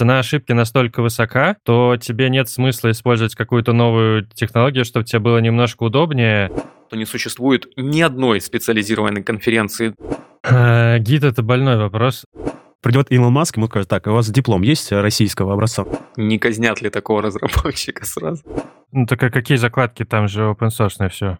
[0.00, 5.36] цена ошибки настолько высока, то тебе нет смысла использовать какую-то новую технологию, чтобы тебе было
[5.36, 6.50] немножко удобнее.
[6.88, 9.94] То не существует ни одной специализированной конференции.
[10.42, 12.24] А, гид— это больной вопрос.
[12.80, 15.84] Придет Илон Маск, ему скажет, так, у вас диплом есть российского образца?
[16.16, 18.42] Не казнят ли такого разработчика сразу?
[18.92, 21.36] Ну так а какие закладки, там же open source все.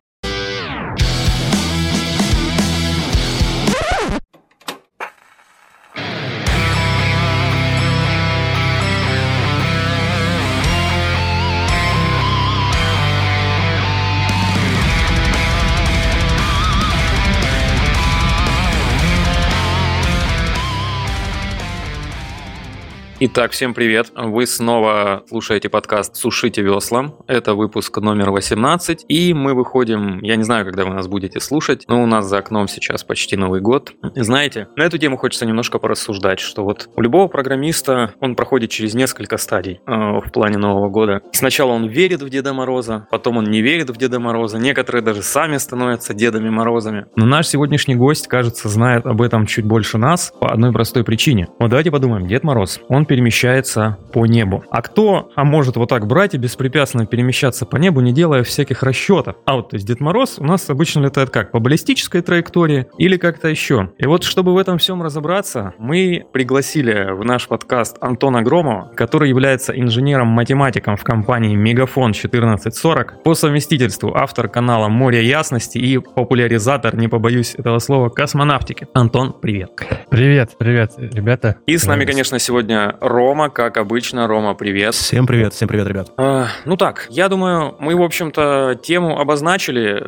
[23.22, 24.12] Итак, всем привет.
[24.16, 27.12] Вы снова слушаете подкаст «Сушите весла».
[27.26, 29.04] Это выпуск номер 18.
[29.08, 32.38] И мы выходим, я не знаю, когда вы нас будете слушать, но у нас за
[32.38, 33.92] окном сейчас почти Новый год.
[34.14, 38.94] Знаете, на эту тему хочется немножко порассуждать, что вот у любого программиста он проходит через
[38.94, 41.20] несколько стадий э, в плане Нового года.
[41.32, 44.58] Сначала он верит в Деда Мороза, потом он не верит в Деда Мороза.
[44.58, 47.05] Некоторые даже сами становятся Дедами Морозами.
[47.16, 51.48] Но наш сегодняшний гость, кажется, знает об этом чуть больше нас по одной простой причине.
[51.58, 52.27] Вот давайте подумаем.
[52.27, 54.62] Дед Мороз, он перемещается по небу.
[54.70, 58.84] А кто а может вот так брать и беспрепятственно перемещаться по небу, не делая всяких
[58.84, 59.34] расчетов?
[59.47, 61.50] А вот, то есть Дед Мороз у нас обычно летает как?
[61.50, 63.91] По баллистической траектории или как-то еще?
[63.98, 69.28] И вот, чтобы в этом всем разобраться, мы пригласили в наш подкаст Антона Громова, который
[69.28, 77.08] является инженером-математиком в компании Мегафон 1440, по совместительству автор канала Море Ясности и популяризатор, не
[77.08, 78.86] побоюсь этого слова, космонавтики.
[78.95, 79.72] Антон, привет.
[80.11, 81.56] Привет, привет, ребята.
[81.67, 84.26] И с нами, конечно, сегодня Рома, как обычно.
[84.26, 84.94] Рома, привет.
[84.94, 86.12] Всем привет, всем привет, ребят.
[86.18, 90.04] А, ну так, я думаю, мы, в общем-то, тему обозначили.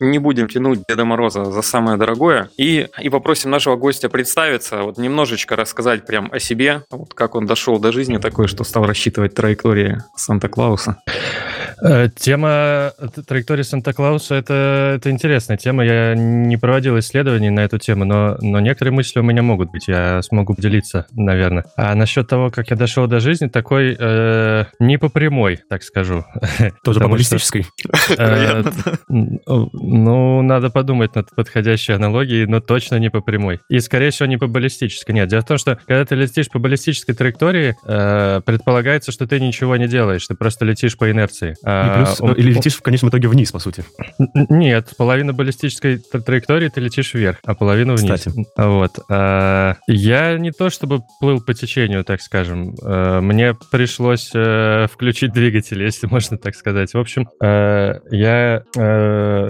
[0.00, 2.48] Не будем тянуть Деда Мороза за самое дорогое.
[2.56, 7.46] И, и попросим нашего гостя представиться, вот немножечко рассказать прям о себе, вот как он
[7.46, 11.02] дошел до жизни такой, что стал рассчитывать траектории Санта-Клауса.
[11.82, 12.92] Э, тема
[13.26, 15.84] траектории Санта-Клауса это, это интересная тема.
[15.84, 19.88] Я не проводил исследований на эту тему, но, но некоторые мысли у меня могут быть.
[19.88, 21.64] Я смогу поделиться, наверное.
[21.76, 26.24] А насчет того, как я дошел до жизни, такой э, не по прямой, так скажу.
[26.84, 27.66] Тоже по баллистической?
[28.16, 28.62] Э,
[29.08, 33.60] ну, надо подумать над подходящей аналогией, но точно не по прямой.
[33.68, 35.14] И, скорее всего, не по баллистической.
[35.14, 39.40] Нет, дело в том, что когда ты летишь по баллистической траектории, э, предполагается, что ты
[39.40, 41.56] ничего не делаешь, ты просто летишь по инерции.
[41.70, 43.84] И плюс, а, или летишь в конечном итоге вниз, по сути.
[44.18, 48.20] Нет, половина баллистической траектории ты летишь вверх, а половину вниз.
[48.20, 48.46] Кстати.
[48.56, 48.98] Вот.
[49.08, 52.74] А, я не то чтобы плыл по течению, так скажем.
[52.82, 56.94] Мне пришлось включить двигатель, если можно так сказать.
[56.94, 57.28] В общем,
[58.10, 58.62] я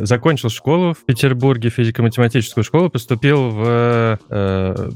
[0.05, 4.19] закончил школу в Петербурге, физико-математическую школу, поступил в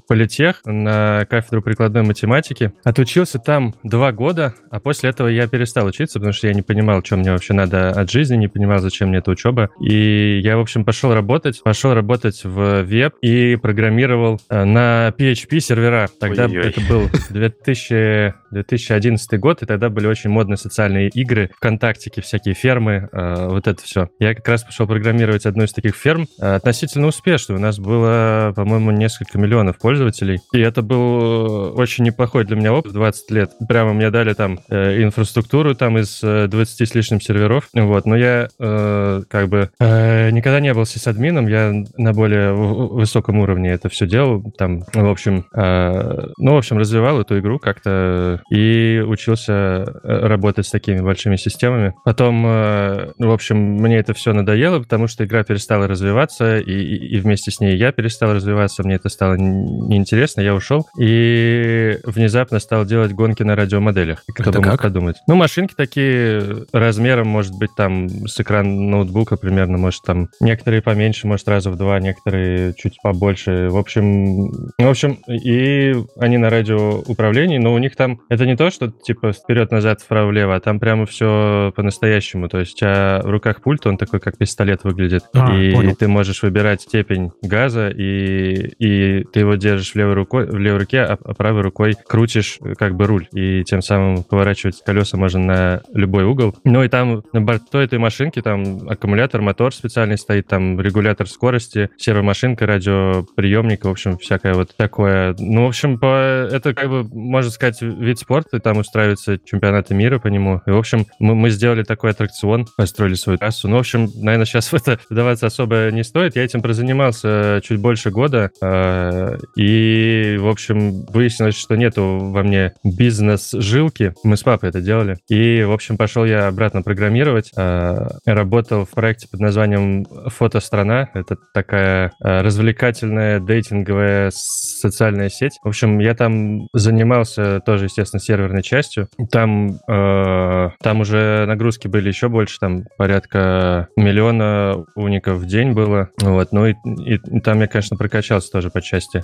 [0.09, 2.73] политех на кафедру прикладной математики.
[2.85, 7.05] Отучился там два года, а после этого я перестал учиться, потому что я не понимал,
[7.05, 9.71] что мне вообще надо от жизни, не понимал, зачем мне эта учеба.
[9.81, 15.61] И я, в общем, пошел работать, пошел работать в веб и программировал э, на PHP
[15.61, 16.09] сервера.
[16.21, 16.69] Тогда Ой-ой.
[16.69, 23.09] это был 2000, 2011 год, и тогда были очень модные социальные игры, ВКонтактики, всякие фермы,
[23.13, 24.09] э, вот это все.
[24.19, 27.55] Я как раз пошел программировать одну из таких ферм, э, относительно успешно.
[27.57, 30.41] У нас было, по-моему, несколько миллионов пользователей.
[30.53, 33.51] И это был очень неплохой для меня опыт 20 лет.
[33.69, 37.69] Прямо мне дали там инфраструктуру там из 20 с лишним серверов.
[37.73, 43.39] Вот, но я э, как бы э, никогда не был сисадмином, я на более высоком
[43.39, 44.43] уровне это все делал.
[44.57, 50.67] Там, в общем, э, ну, в общем, развивал эту игру как-то и учился э, работать
[50.67, 51.95] с такими большими системами.
[52.05, 57.19] Потом, э, в общем, мне это все надоело, потому что игра перестала развиваться, и, и
[57.19, 62.85] вместе с ней я перестал развиваться, мне это стало неинтересно, я ушел и внезапно стал
[62.85, 64.23] делать гонки на радиомоделях.
[64.35, 65.17] Кто это бы мог подумать?
[65.27, 71.27] Ну, машинки такие размером, может быть, там с экрана ноутбука примерно, может, там некоторые поменьше,
[71.27, 73.69] может, раза в два, некоторые чуть побольше.
[73.71, 78.71] В общем, в общем, и они на радиоуправлении, но у них там это не то,
[78.71, 82.49] что типа вперед-назад, вправо-влево, а там прямо все по-настоящему.
[82.49, 85.25] То есть у тебя в руках пульт, он такой, как пистолет выглядит.
[85.35, 85.97] А, и понял.
[85.97, 90.81] ты можешь выбирать степень газа, и, и ты его держишь в левой, рукой, в левой
[90.81, 93.29] руке, а, а правой рукой крутишь как бы руль.
[93.33, 98.01] И тем самым поворачивать колеса можно на любой угол Ну и там на борту этой
[98.01, 104.77] машинки там аккумулятор, мотор специальный стоит, там регулятор скорости, сервомашинка, радиоприемник, в общем, всякое вот
[104.77, 105.37] такое.
[105.39, 110.19] Ну, в общем, по, это как бы, можно сказать, вид спорта, там устраиваются чемпионаты мира
[110.19, 110.63] по нему.
[110.67, 113.69] И, в общем, мы, мы сделали такой аттракцион, построили свою трассу.
[113.69, 116.35] Ну, в общем, наверное, сейчас в это вдаваться особо не стоит.
[116.35, 122.73] Я этим прозанимался чуть больше года, э, и, в общем, выяснилось, что нету во мне
[122.83, 124.13] бизнес-жилки.
[124.25, 125.19] Мы с папой это делали.
[125.29, 127.51] И, в общем, пошел я обратно программировать.
[127.57, 131.11] Э, работал в проекте под названием «Фотострана».
[131.15, 135.59] Это такая э, развлекательная дейтинговая социальная сеть.
[135.63, 139.09] В общем, я там занимался тоже, естественно, серверной частью.
[139.31, 146.11] Там, э, там уже нагрузки были еще больше, там порядка миллиона уников в день было.
[146.21, 146.75] Вот, ну и,
[147.07, 149.23] и, там я, конечно, прокачался тоже по части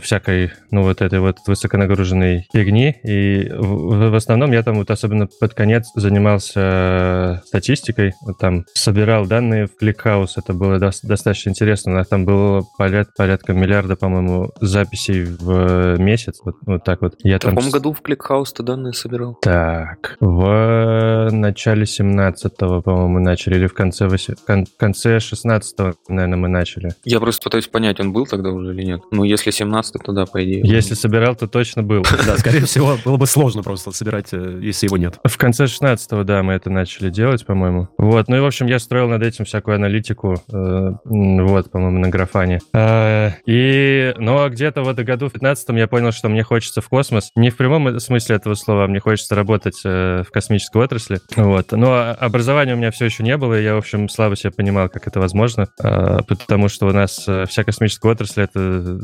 [0.00, 2.96] всякой, ну вот этой вот высоконагруженной фигни.
[3.04, 6.73] И в, в основном я там вот особенно под конец занимался
[7.46, 8.12] статистикой.
[8.22, 10.32] Вот там собирал данные в ClickHouse.
[10.36, 11.92] Это было до, достаточно интересно.
[11.92, 16.40] У нас там было поряд, порядка миллиарда, по-моему, записей в месяц.
[16.44, 17.14] Вот, вот так вот.
[17.22, 17.70] Я в каком там...
[17.70, 19.34] году в ClickHouse ты данные собирал?
[19.40, 24.34] Так, в начале 17-го, по-моему, начали, или в конце, 8...
[24.46, 26.94] в конце 16-го, наверное, мы начали.
[27.04, 29.02] Я просто пытаюсь понять, он был тогда уже или нет.
[29.10, 30.62] Ну, если 17 то да, по идее.
[30.64, 32.04] Если собирал, то точно был.
[32.26, 35.18] Да, скорее всего, было бы сложно просто собирать, э, если его нет.
[35.24, 37.88] В конце 16-го, да, мы это начали делать, по-моему.
[37.98, 42.08] Вот, ну и, в общем, я строил над этим всякую аналитику, э, вот, по-моему, на
[42.08, 42.60] графане.
[42.72, 46.80] Э, и, ну, а где-то в этом году, в 15-м, я понял, что мне хочется
[46.80, 47.30] в космос.
[47.36, 51.20] Не в прямом смысле этого слова, а мне хочется работать в космической отрасли.
[51.36, 51.72] Вот.
[51.72, 54.88] Но образования у меня все еще не было, и я, в общем, слабо себе понимал,
[54.88, 58.98] как это возможно, потому что у нас вся космическая отрасль— это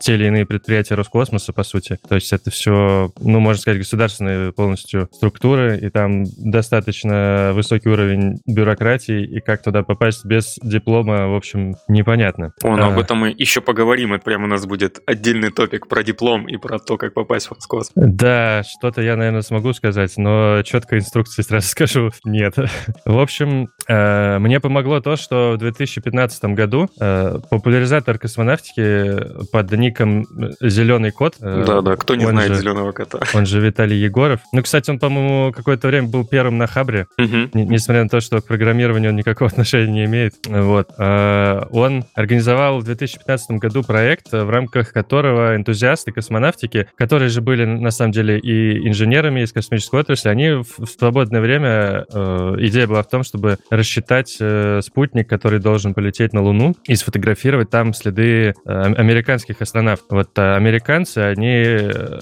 [0.00, 1.98] те или иные предприятия Роскосмоса, по сути.
[2.08, 8.40] То есть это все, ну, можно сказать, государственные полностью структуры, и там достаточно высокий уровень
[8.46, 12.52] бюрократии, и как туда попасть без диплома, в общем, непонятно.
[12.62, 12.86] О, ну а...
[12.88, 16.56] об этом мы еще поговорим, это прямо у нас будет отдельный топик про диплом и
[16.56, 17.92] про то, как попасть в Роскосмос.
[17.94, 22.54] Да, что-то я, наверное, смогу сказать, но четкой инструкции сразу скажу нет.
[23.04, 30.24] В общем, э, мне помогло то, что в 2015 году э, популяризатор космонавтики под ником
[30.60, 31.36] Зеленый кот.
[31.40, 33.20] Э, Да-да, кто не знает же, Зеленого кота.
[33.34, 34.40] Он же Виталий Егоров.
[34.52, 37.48] Ну, кстати, он, по-моему, какое-то время был первым на Хабре, угу.
[37.54, 40.34] несмотря на то, что к программированию он никакого отношения не имеет.
[40.46, 40.90] Вот.
[40.98, 47.64] А, он организовал в 2015 году проект, в рамках которого энтузиасты космонавтики, которые же были,
[47.64, 53.02] на самом деле, и инженерами из космической отрасли, они в свободное время, э, идея была
[53.02, 58.54] в том, чтобы рассчитать э, спутник, который должен полететь на Луну, и сфотографировать там следы
[58.64, 60.06] американских астронавтов.
[60.10, 61.76] Вот американцы, они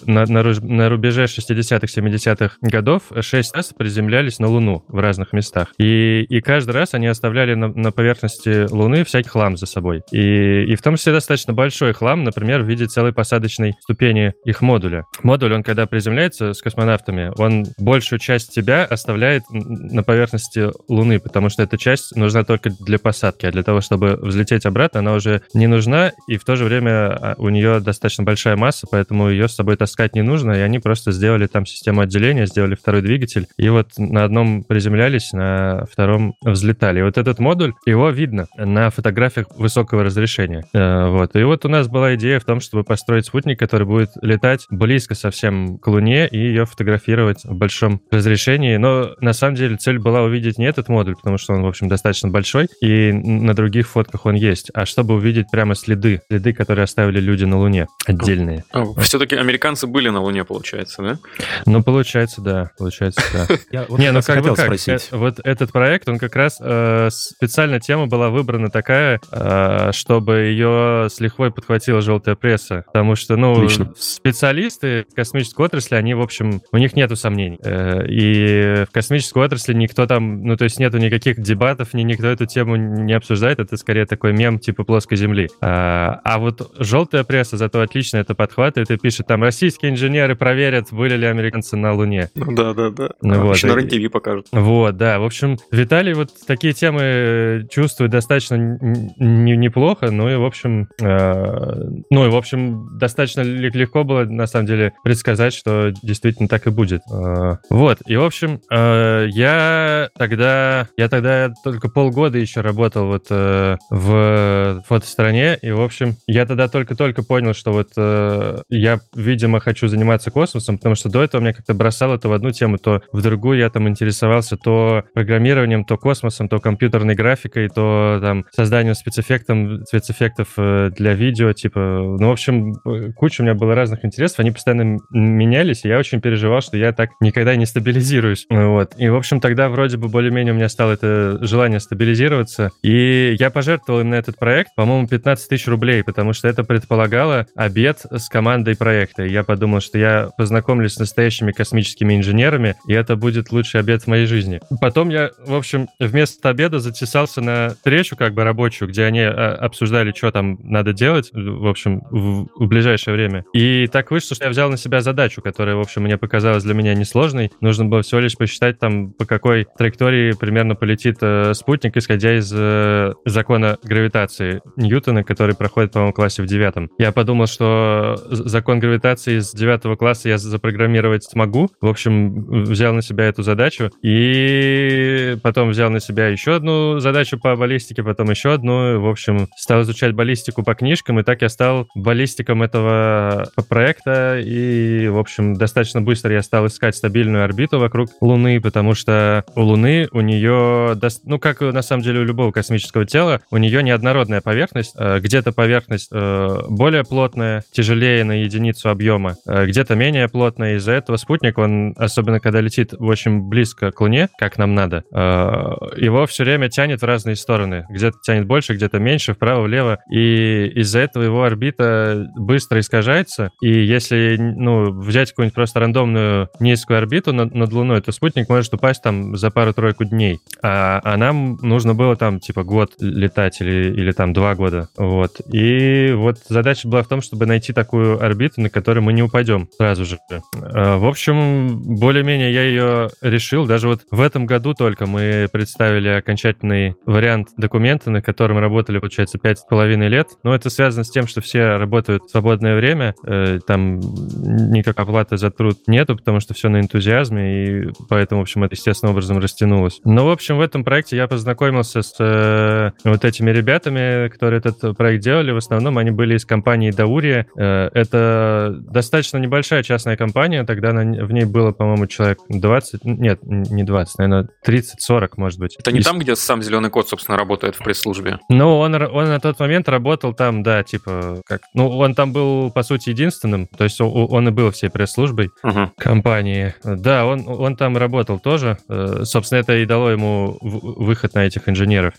[0.06, 5.72] на, на, на рубеже 60-х, 70-х годов шесть раз приземлялись на Луну в разных местах.
[5.78, 10.02] И, и каждый раз они оставляли на, на поверхности Луны всякий хлам за собой.
[10.12, 14.60] И, и в том числе достаточно большой хлам, например, в виде целой посадочной ступени их
[14.60, 15.04] модуля.
[15.22, 21.48] Модуль, он когда приземляется с космонавтами, он большую часть себя оставляет на поверхности Луны, потому
[21.48, 25.42] что эта часть нужна только для посадки, а для того, чтобы взлететь обратно, она уже
[25.54, 29.48] не нужна, и в то же время а, у нее достаточно большая масса, поэтому ее
[29.48, 33.46] с собой таскать не нужно, и они просто сделали там систему отделения, сделали второй двигатель,
[33.56, 37.00] и вот на одном приземлялись, на втором взлетали.
[37.00, 40.64] И вот этот модуль, его видно на фотографиях высокого разрешения.
[40.72, 41.34] Э, вот.
[41.36, 45.14] И вот у нас была идея в том, чтобы построить спутник, который будет летать близко
[45.14, 48.76] совсем к Луне и ее фотографировать в большом разрешении.
[48.76, 51.88] Но на самом деле цель была увидеть не этот модуль, потому что он, в общем,
[51.88, 56.84] достаточно большой, и на других фотках он есть, а чтобы увидеть прямо следы, следы, которые
[56.84, 58.64] оставили люди на Луне, отдельные.
[58.72, 61.18] А, все-таки американцы были на Луне, получается, да?
[61.66, 62.70] Ну, получается, да.
[62.78, 63.86] Получается, да.
[63.98, 64.70] Не, ну как бы как.
[64.88, 70.38] Э, вот этот проект, он как раз э, специально тема была выбрана такая, э, чтобы
[70.38, 72.84] ее с лихвой подхватила желтая пресса.
[72.86, 77.58] Потому что, ну, специалисты космической отрасли, они, в общем, у них нету сомнений.
[77.60, 82.46] И в космической отрасли никто там, ну, то есть нету никаких дебатов, ни никто эту
[82.46, 83.58] тему не обсуждает.
[83.58, 85.48] Это скорее такой мем типа плоской Земли.
[85.60, 91.16] А вот желтая пресса зато отлично это подхватывает и пишет, там, российские инженеры проверят, были
[91.16, 92.30] ли американцы на Луне.
[92.34, 93.10] Ну да, да, да.
[93.22, 93.62] Ну, вот.
[93.62, 94.46] На рен покажут.
[94.52, 95.18] Вот, да.
[95.18, 101.74] В общем, Виталий вот такие темы чувствует достаточно неплохо, ну и, в общем, э,
[102.10, 106.70] ну и, в общем, достаточно легко было, на самом деле, предсказать, что действительно так и
[106.70, 107.02] будет.
[107.10, 113.26] Э, вот, и, в общем, э, я тогда, я тогда только полгода еще работал вот
[113.30, 119.60] э, в фотостороне, и, в общем, я тогда только-только понял, что вот э, я, видимо,
[119.60, 123.02] хочу заниматься космосом, потому что до этого меня как-то бросало то в одну тему, то
[123.12, 123.58] в другую.
[123.58, 130.48] Я там интересовался то программированием, то космосом, то компьютерной графикой, то там созданием спецэффектов, спецэффектов
[130.56, 131.80] э, для видео, типа,
[132.18, 132.74] ну, в общем,
[133.14, 136.92] куча у меня было разных интересов, они постоянно менялись, и я очень переживал, что я
[136.92, 138.92] так никогда не стабилизируюсь, вот.
[138.96, 143.50] И, в общем, тогда вроде бы более-менее у меня стало это желание стабилизироваться, и я
[143.50, 148.28] пожертвовал им на этот проект, по-моему, 15 тысяч рублей, потому что это предполагало обед с
[148.28, 149.24] командой проекта.
[149.24, 153.89] И я подумал, что я познакомлюсь с настоящими космическими инженерами, и это будет лучший обед
[153.98, 154.60] в моей жизни.
[154.80, 159.54] Потом я, в общем, вместо обеда затесался на встречу как бы рабочую, где они а,
[159.54, 163.44] обсуждали, что там надо делать, в общем, в, в ближайшее время.
[163.54, 166.74] И так вышло, что я взял на себя задачу, которая, в общем, мне показалась для
[166.74, 167.50] меня несложной.
[167.60, 172.52] Нужно было всего лишь посчитать там, по какой траектории примерно полетит э, спутник, исходя из
[172.54, 176.90] э, закона гравитации Ньютона, который проходит, по-моему, в классе в девятом.
[176.98, 181.70] Я подумал, что закон гравитации из девятого класса я запрограммировать смогу.
[181.80, 187.38] В общем, взял на себя эту задачу и потом взял на себя еще одну задачу
[187.38, 189.00] по баллистике, потом еще одну.
[189.00, 194.40] В общем, стал изучать баллистику по книжкам, и так я стал баллистиком этого проекта.
[194.40, 199.62] И, в общем, достаточно быстро я стал искать стабильную орбиту вокруг Луны, потому что у
[199.62, 204.40] Луны у нее, ну, как на самом деле у любого космического тела, у нее неоднородная
[204.40, 204.94] поверхность.
[204.98, 210.76] Э, где-то поверхность э, более плотная, тяжелее на единицу объема, э, где-то менее плотная.
[210.76, 216.26] Из-за этого спутник, он, особенно когда летит очень близко к Луне, как нам надо, его
[216.26, 217.86] все время тянет в разные стороны.
[217.90, 219.98] Где-то тянет больше, где-то меньше, вправо, влево.
[220.10, 223.50] И из-за этого его орбита быстро искажается.
[223.60, 228.72] И если ну, взять какую-нибудь просто рандомную низкую орбиту над, над Луной, то спутник может
[228.74, 230.40] упасть там за пару-тройку дней.
[230.62, 234.88] А, а нам нужно было там типа год летать или, или там два года.
[234.96, 235.40] Вот.
[235.52, 239.68] И вот задача была в том, чтобы найти такую орбиту, на которой мы не упадем
[239.76, 240.18] сразу же.
[240.54, 243.59] А, в общем, более-менее я ее решил.
[243.66, 249.38] Даже вот в этом году только мы представили окончательный вариант документа, на котором работали, получается,
[249.38, 250.28] пять с половиной лет.
[250.42, 253.14] Но это связано с тем, что все работают в свободное время.
[253.26, 258.42] Э, там никакой оплаты за труд нету, потому что все на энтузиазме, и поэтому, в
[258.42, 260.00] общем, это естественным образом растянулось.
[260.04, 264.96] Но, в общем, в этом проекте я познакомился с э, вот этими ребятами, которые этот
[264.96, 265.52] проект делали.
[265.52, 267.46] В основном они были из компании Даурия.
[267.56, 273.40] Э, это достаточно небольшая частная компания, тогда на, в ней было, по-моему, человек 20, нет,
[273.50, 275.76] не 20, наверное, 30-40, может быть.
[275.78, 276.02] Это не и...
[276.02, 278.38] там, где сам Зеленый кот, собственно, работает в пресс-службе?
[278.48, 281.62] Ну, он, он на тот момент работал там, да, типа, как...
[281.74, 285.50] Ну, он там был, по сути, единственным, то есть он, он и был всей пресс-службой
[285.64, 285.90] uh-huh.
[285.98, 286.74] компании.
[286.84, 288.78] Да, он, он там работал тоже.
[288.88, 292.14] Э, собственно, это и дало ему выход на этих инженеров.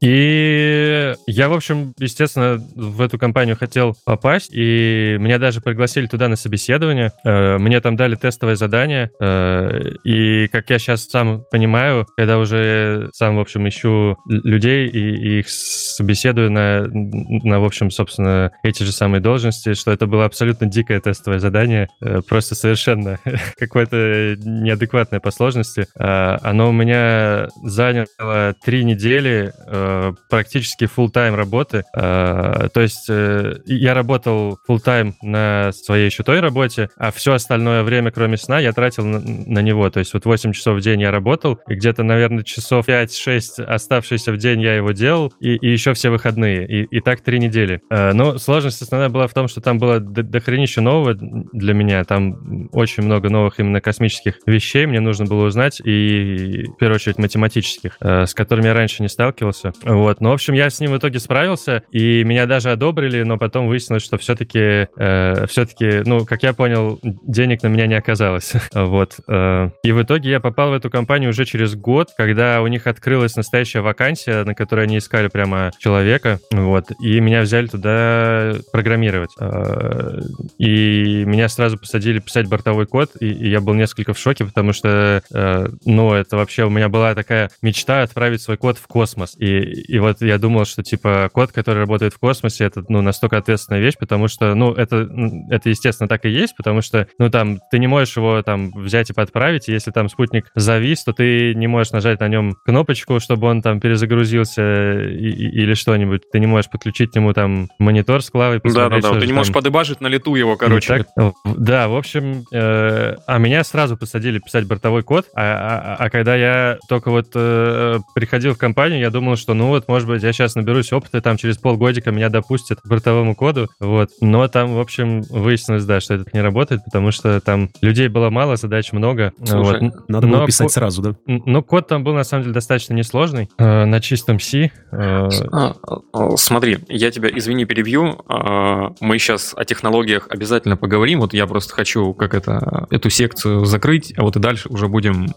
[0.00, 6.28] И я, в общем, естественно, в эту компанию хотел попасть, и меня даже пригласили туда
[6.28, 7.12] на собеседование.
[7.24, 13.08] Э, мне там дали тестовое задание, э, и, как я сейчас сам понимаю, когда уже
[13.14, 18.92] сам, в общем, ищу людей и, их собеседую на, на, в общем, собственно, эти же
[18.92, 23.18] самые должности, что это было абсолютно дикое тестовое задание, э, просто совершенно
[23.56, 25.86] какое-то неадекватное по сложности.
[25.96, 29.52] Оно у меня заняло три недели,
[29.86, 31.84] Э, практически full тайм работы.
[31.94, 37.32] Э, то есть э, я работал full тайм на своей еще той работе, а все
[37.34, 39.88] остальное время, кроме сна, я тратил на, него.
[39.90, 44.32] То есть вот 8 часов в день я работал, и где-то, наверное, часов 5-6 оставшиеся
[44.32, 46.66] в день я его делал, и, и еще все выходные.
[46.66, 47.80] И, и так три недели.
[47.90, 52.04] Но сложность основная была в том, что там было дохренища нового для меня.
[52.04, 57.18] Там очень много новых именно космических вещей мне нужно было узнать, и в первую очередь
[57.18, 59.72] математических, с которыми я раньше не сталкивался.
[59.84, 63.38] Вот, ну, в общем, я с ним в итоге справился, и меня даже одобрили, но
[63.38, 68.52] потом выяснилось, что все-таки, э, все-таки, ну, как я понял, денег на меня не оказалось.
[68.72, 69.16] вот.
[69.28, 72.86] Э, и в итоге я попал в эту компанию уже через год, когда у них
[72.86, 79.30] открылась настоящая вакансия, на которой они искали прямо человека, вот, и меня взяли туда программировать.
[79.40, 80.20] Э,
[80.58, 84.72] и меня сразу посадили писать бортовой код, и, и я был несколько в шоке, потому
[84.72, 89.36] что, э, ну, это вообще у меня была такая мечта отправить свой код в космос.
[89.38, 93.38] И и вот я думал, что, типа, код, который работает в космосе, это, ну, настолько
[93.38, 95.08] ответственная вещь, потому что, ну, это,
[95.50, 99.10] это, естественно, так и есть, потому что, ну, там, ты не можешь его, там, взять
[99.10, 103.20] и подправить, и если там спутник завис, то ты не можешь нажать на нем кнопочку,
[103.20, 106.22] чтобы он там перезагрузился и, и, или что-нибудь.
[106.30, 108.60] Ты не можешь подключить к нему, там, монитор с клавой.
[108.62, 109.36] Да-да-да, ты не там...
[109.36, 111.04] можешь подыбажить на лету его, короче.
[111.16, 116.10] Так, да, в общем, э, а меня сразу посадили писать бортовой код, а, а, а
[116.10, 120.22] когда я только вот э, приходил в компанию, я думал, что ну вот, может быть,
[120.22, 124.10] я сейчас наберусь опыта, там через полгодика меня допустят к бортовому коду, вот.
[124.20, 128.30] Но там, в общем, выяснилось, да, что это не работает, потому что там людей было
[128.30, 129.32] мало, задач много.
[129.44, 130.08] Слушай, вот.
[130.08, 131.16] надо было но писать сразу, да?
[131.26, 134.70] Ну, код там был, на самом деле, достаточно несложный, э, на чистом C.
[134.92, 135.28] Э...
[135.52, 135.74] А,
[136.12, 138.22] а, смотри, я тебя, извини, перебью.
[138.28, 141.20] А, мы сейчас о технологиях обязательно поговорим.
[141.20, 145.28] Вот я просто хочу как это, эту секцию закрыть, а вот и дальше уже будем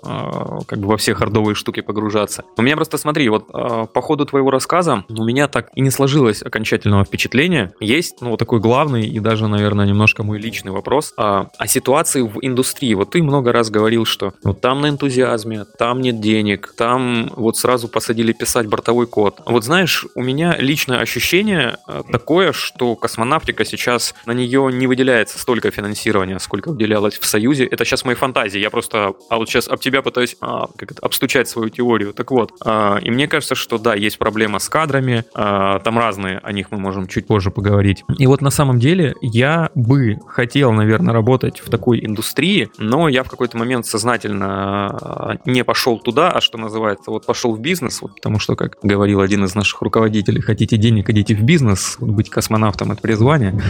[0.68, 2.44] как бы во все хардовые штуки погружаться.
[2.58, 6.42] У меня просто, смотри, вот по ходу твоего рассказа у меня так и не сложилось
[6.42, 7.74] окончательного впечатления.
[7.80, 12.22] Есть, ну, вот такой главный и даже, наверное, немножко мой личный вопрос о, о ситуации
[12.22, 12.96] в индустрии.
[12.96, 17.58] Вот ты много раз говорил, что вот там на энтузиазме, там нет денег, там вот
[17.58, 19.42] сразу посадили писать бортовой код.
[19.46, 21.78] Вот знаешь, у меня личное ощущение
[22.12, 27.66] такое, что космонавтика сейчас на нее не выделяется столько финансирования, сколько выделялось в Союзе.
[27.66, 28.60] Это сейчас мои фантазии.
[28.60, 32.14] Я просто а вот сейчас об тебя пытаюсь а, как это, обстучать свою теорию.
[32.14, 36.40] Так вот, а, и мне кажется, что да, есть проблема с кадрами, а, там разные,
[36.40, 38.04] о них мы можем чуть позже поговорить.
[38.18, 43.24] И вот на самом деле я бы хотел, наверное, работать в такой индустрии, но я
[43.24, 48.02] в какой-то момент сознательно а, не пошел туда, а что называется, вот пошел в бизнес,
[48.02, 52.30] вот, потому что, как говорил один из наших руководителей, хотите денег, идите в бизнес, быть
[52.30, 53.62] космонавтом это призвание.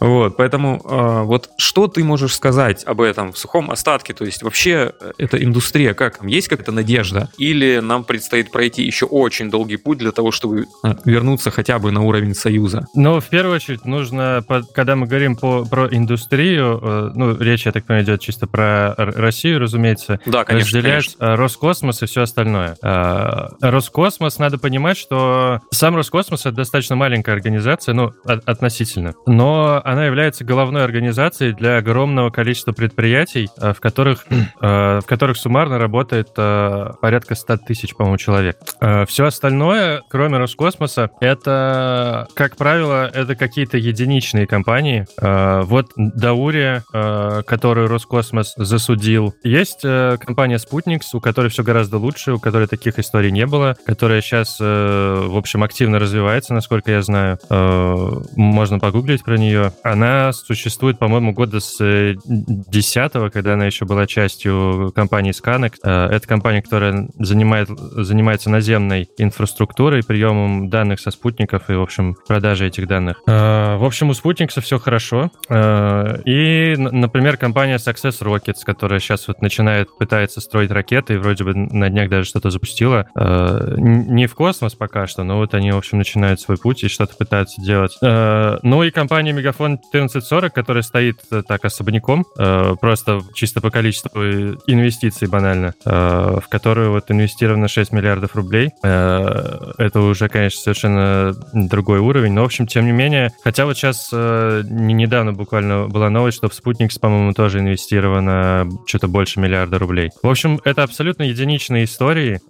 [0.00, 4.14] Вот, поэтому а, вот что ты можешь сказать об этом в сухом остатке?
[4.14, 7.30] То есть вообще э, эта индустрия, как есть какая-то надежда?
[7.38, 11.90] Или нам предстоит пройти еще очень долгий путь для того, чтобы э, вернуться хотя бы
[11.90, 12.86] на уровень Союза?
[12.94, 17.72] Ну, в первую очередь, нужно, когда мы говорим по, про индустрию, э, ну, речь, я
[17.72, 21.36] так понимаю, идет чисто про Россию, разумеется, да, конечно, разделять конечно.
[21.36, 22.76] Роскосмос и все остальное.
[23.60, 30.44] Роскосмос, надо понимать, что сам Роскосмос— это достаточно маленькая организация, ну, относительно, но она является
[30.44, 36.90] головной организацией для огромного количества предприятий, э, в которых, э, в которых суммарно работает э,
[37.00, 38.56] порядка 100 тысяч, по-моему, человек.
[39.06, 39.59] Все остальное,
[40.08, 45.06] кроме Роскосмоса, это, как правило, это какие-то единичные компании.
[45.20, 46.84] Вот Даурия,
[47.46, 49.34] которую Роскосмос засудил.
[49.42, 54.20] Есть компания Sputnik, у которой все гораздо лучше, у которой таких историй не было, которая
[54.20, 57.38] сейчас, в общем, активно развивается, насколько я знаю.
[58.36, 59.72] Можно погуглить про нее.
[59.82, 61.78] Она существует, по-моему, года с
[62.24, 65.74] 10 когда она еще была частью компании Scanex.
[65.82, 69.39] Э, это компания, которая занимает, занимается наземной инфраструктурой,
[70.06, 73.20] приемом данных со спутников и, в общем, продажей этих данных.
[73.26, 75.30] Э, в общем, у спутникса все хорошо.
[75.48, 81.44] Э, и, например, компания Success Rockets, которая сейчас вот начинает, пытается строить ракеты и вроде
[81.44, 83.08] бы на днях даже что-то запустила.
[83.16, 87.16] Не в космос пока что, но вот они, в общем, начинают свой путь и что-то
[87.16, 87.96] пытаются делать.
[88.00, 94.20] Ну и компания Мегафон 1440, которая стоит так особняком, э, просто чисто по количеству
[94.66, 98.70] инвестиций банально, э, в которую вот инвестировано 6 миллиардов рублей.
[99.30, 103.76] Э, это уже, конечно, совершенно другой уровень, но, в общем, тем не менее, хотя вот
[103.76, 110.10] сейчас недавно буквально была новость, что в Спутник, по-моему, тоже инвестировано что-то больше миллиарда рублей.
[110.22, 112.40] В общем, это абсолютно единичные истории,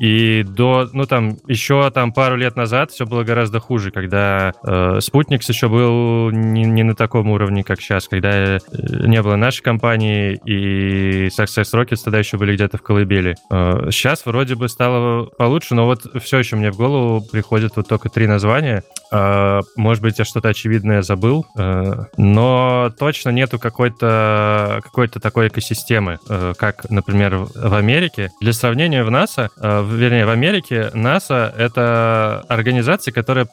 [0.00, 4.52] и до, ну там, еще там пару лет назад все было гораздо хуже, когда
[5.00, 10.40] Спутник еще был не, не на таком уровне, как сейчас, когда не было нашей компании,
[10.44, 13.36] и Success Rockets тогда еще были где-то в колыбели.
[13.90, 17.88] Сейчас э, вроде бы стало получше, но вот все еще мне в голову приходят вот
[17.88, 18.84] только три названия.
[19.12, 26.18] Э, может быть, я что-то очевидное забыл, э, но точно нету какой-то какой-то такой экосистемы,
[26.56, 28.30] как, например, в Америке.
[28.40, 33.48] Для сравнения, в НАСА, вернее, в Америке НАСА— это организация, которая,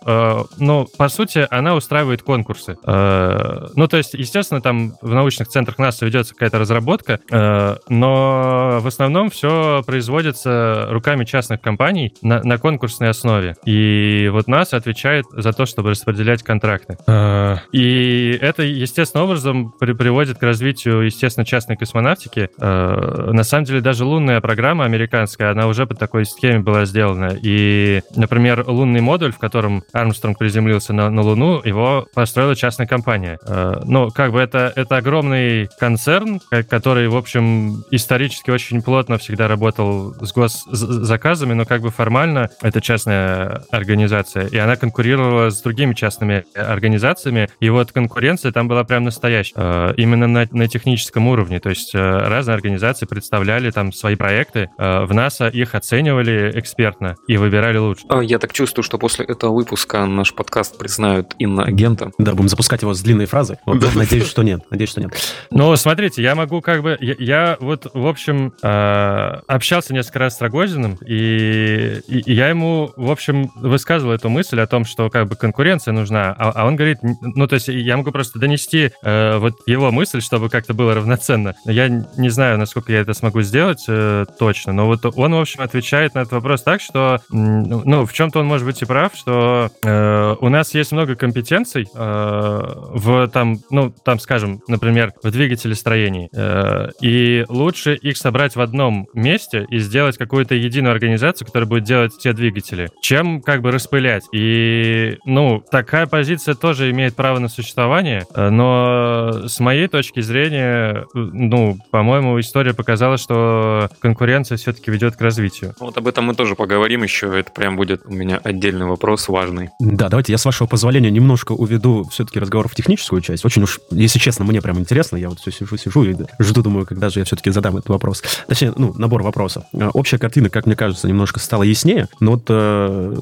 [0.57, 2.77] ну, по сути, она устраивает конкурсы.
[2.83, 8.87] Ну, то есть, естественно, там в научных центрах НАСА ведется какая-то разработка, э, но в
[8.87, 13.55] основном все производится руками частных компаний на, на конкурсной основе.
[13.65, 16.97] И вот НАСА отвечает за то, чтобы распределять контракты.
[17.07, 22.49] Э, и это, естественным образом, при, приводит к развитию, естественно, частной космонавтики.
[22.59, 27.37] Э, на самом деле, даже лунная программа американская, она уже по такой схеме была сделана.
[27.41, 33.39] И, например, лунный модуль, в котором Армстронг приземлился на, на Луну, его построила частная компания.
[33.83, 40.15] Ну, как бы это, это огромный концерн, который, в общем, исторически очень плотно всегда работал
[40.21, 45.93] с госзаказами, но как бы формально это частная организация, и она конкурировала конкурировала с другими
[45.93, 49.93] частными организациями, и вот конкуренция там была прям настоящая.
[49.97, 51.59] Именно на, на техническом уровне.
[51.59, 57.77] То есть разные организации представляли там свои проекты, в НАСА их оценивали экспертно и выбирали
[57.77, 58.05] лучше.
[58.09, 62.13] А, я так чувствую, что после этого выпуска наш подкаст признают иноагентом.
[62.17, 63.57] Да, будем запускать его с длинной фразы.
[63.65, 63.89] Вот, да.
[63.95, 64.61] Надеюсь, что нет.
[64.69, 65.11] Надеюсь, что нет.
[65.51, 66.97] Ну, смотрите, я могу как бы...
[66.99, 72.49] Я, я вот, в общем, э, общался несколько раз с Рогозиным, и, и, и я
[72.49, 76.65] ему, в общем, высказывал эту мысль о том, что как бы конкуренция нужна, а, а
[76.65, 80.73] он говорит, ну, то есть я могу просто донести э, вот его мысль, чтобы как-то
[80.73, 81.55] было равноценно.
[81.65, 85.61] Я не знаю, насколько я это смогу сделать э, точно, но вот он, в общем,
[85.61, 89.69] отвечает на этот вопрос так, что, ну, в чем-то он может быть и прав, что
[89.83, 92.61] э, у нас есть много компетенций э,
[92.93, 99.07] в там, ну, там, скажем, например, в двигателестроении, э, и лучше их собрать в одном
[99.13, 104.23] месте и сделать какую-то единую организацию, которая будет делать все двигатели, чем как бы распылять.
[104.33, 111.05] И, ну, такая позиция тоже имеет право на существование, э, но с моей точки зрения,
[111.13, 115.73] ну, по-моему, история показала, что конкуренция все-таки ведет к развитию.
[115.79, 117.39] Вот об этом мы тоже поговорим еще.
[117.39, 119.69] Это прям будет у меня отдельный вопрос важный.
[119.79, 123.45] Да, давайте я, с вашего позволения, немножко уведу все-таки разговор в техническую часть.
[123.45, 125.17] Очень уж, если честно, мне прям интересно.
[125.17, 128.23] Я вот все сижу, сижу и жду, думаю, когда же я все-таки задам этот вопрос.
[128.47, 129.63] Точнее, ну, набор вопросов.
[129.73, 133.15] Э, общая картина, как мне кажется, немножко стала яснее, но вот э,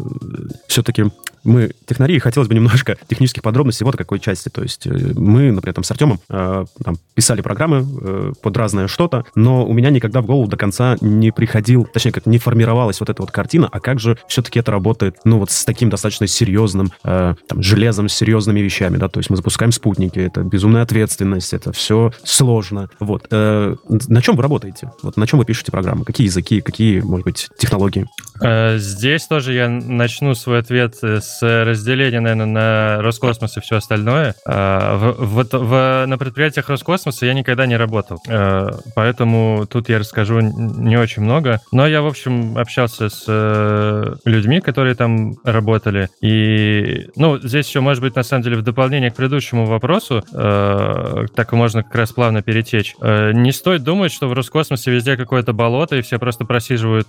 [0.68, 1.06] все-таки
[1.46, 4.50] мы технари, хотелось бы немножко технических подробностей вот какой части.
[4.50, 8.88] То есть э, мы, например, там с Артемом э, там, писали программы э, под разное
[8.88, 13.00] что-то, но у меня никогда в голову до конца не приходил, точнее, как не формировалась
[13.00, 16.28] вот эта вот картина, а как же все-таки это работает, ну, вот с таким достаточно
[16.28, 20.82] серьезным э, там, железом, с серьезными вещами, да, то есть мы запускаем спутники, это безумная
[20.82, 22.90] ответственность, это все сложно.
[23.00, 23.28] Вот.
[23.32, 24.92] Э, на чем вы работаете?
[25.04, 26.06] Вот на чем вы пишете программы?
[26.06, 28.08] Какие языки, какие, может быть, технологии?
[28.42, 33.78] Э, здесь тоже я начну свой ответ с с разделением, наверное, на Роскосмос и все
[33.78, 34.36] остальное.
[34.48, 40.00] А, вот в, в, на предприятиях Роскосмоса я никогда не работал, а, поэтому тут я
[40.00, 41.60] расскажу не очень много.
[41.72, 46.10] Но я, в общем, общался с э, людьми, которые там работали.
[46.22, 51.26] И, ну, здесь еще, может быть, на самом деле, в дополнение к предыдущему вопросу, э,
[51.36, 52.96] так можно как раз плавно перетечь.
[53.02, 57.08] Э, не стоит думать, что в Роскосмосе везде какое-то болото, и все просто просиживают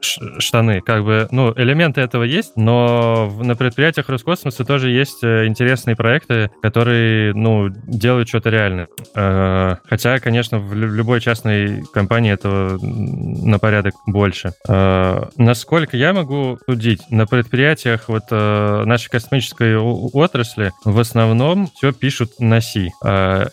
[0.00, 0.80] штаны.
[0.80, 6.50] Как бы, ну, элементы этого есть, но на предприятиях Роскосмоса тоже есть э, интересные проекты,
[6.62, 8.88] которые, ну, делают что-то реальное.
[9.14, 14.52] Э, хотя, конечно, в любой частной компании этого на порядок больше.
[14.68, 22.38] Э, насколько я могу судить, на предприятиях вот нашей космической отрасли в основном все пишут
[22.38, 22.88] на C.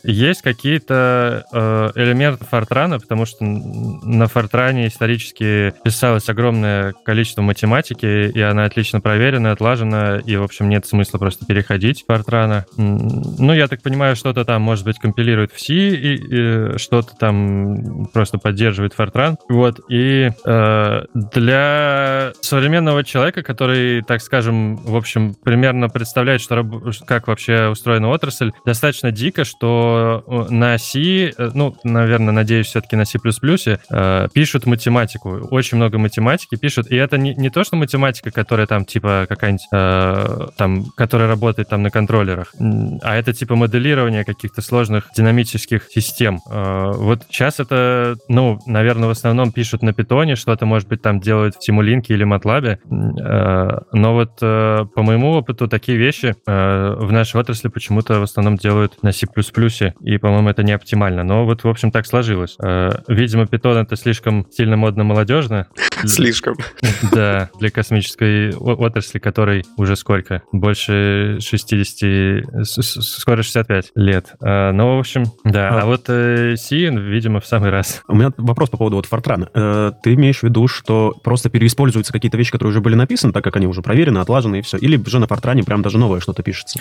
[0.04, 1.44] Есть какие-то
[1.96, 9.47] элементы Фортрана, потому что на Фортране исторически писалось огромное количество математики, и она отлично проверена,
[9.52, 12.64] отлажено, и, в общем, нет смысла просто переходить Fortran.
[12.78, 18.06] Ну, я так понимаю, что-то там, может быть, компилирует в C, и, и что-то там
[18.14, 19.36] просто поддерживает Fortran.
[19.50, 26.66] Вот, и э, для современного человека, который, так скажем, в общем, примерно представляет, что,
[27.06, 32.96] как вообще устроена отрасль, достаточно дико, что э, на C, э, ну, наверное, надеюсь, все-таки
[32.96, 33.20] на C++,
[33.90, 35.48] э, пишут математику.
[35.52, 36.92] Очень много математики пишут.
[36.92, 41.28] И это не, не то, что математика, которая там, типа, какая какая-нибудь, э, там, которая
[41.28, 42.54] работает там на контроллерах,
[43.02, 46.40] а это типа моделирование каких-то сложных динамических систем.
[46.50, 51.20] Э, вот сейчас это, ну, наверное, в основном пишут на питоне, что-то, может быть, там
[51.20, 56.96] делают в Тимулинке или Матлабе, э, но вот э, по моему опыту такие вещи э,
[56.98, 59.28] в нашей отрасли почему-то в основном делают на C++,
[60.02, 61.24] и, по-моему, это не оптимально.
[61.24, 62.58] Но вот, в общем, так сложилось.
[62.64, 65.68] Э, видимо, питон это слишком сильно модно-молодежно.
[66.06, 66.56] Слишком.
[67.12, 70.42] Да, для космической отрасли, которой уже сколько?
[70.54, 74.36] Больше 60, скоро 65 лет.
[74.42, 75.68] А, ну, в общем, да.
[75.70, 78.04] А, а вот э, Сиен, видимо, в самый раз.
[78.08, 79.50] У меня вопрос по поводу вот Фортрана.
[79.54, 83.44] Э, ты имеешь в виду, что просто переиспользуются какие-то вещи, которые уже были написаны, так
[83.44, 84.78] как они уже проверены, отлажены и все?
[84.78, 86.80] Или же на Фортране прям даже новое что-то пишется?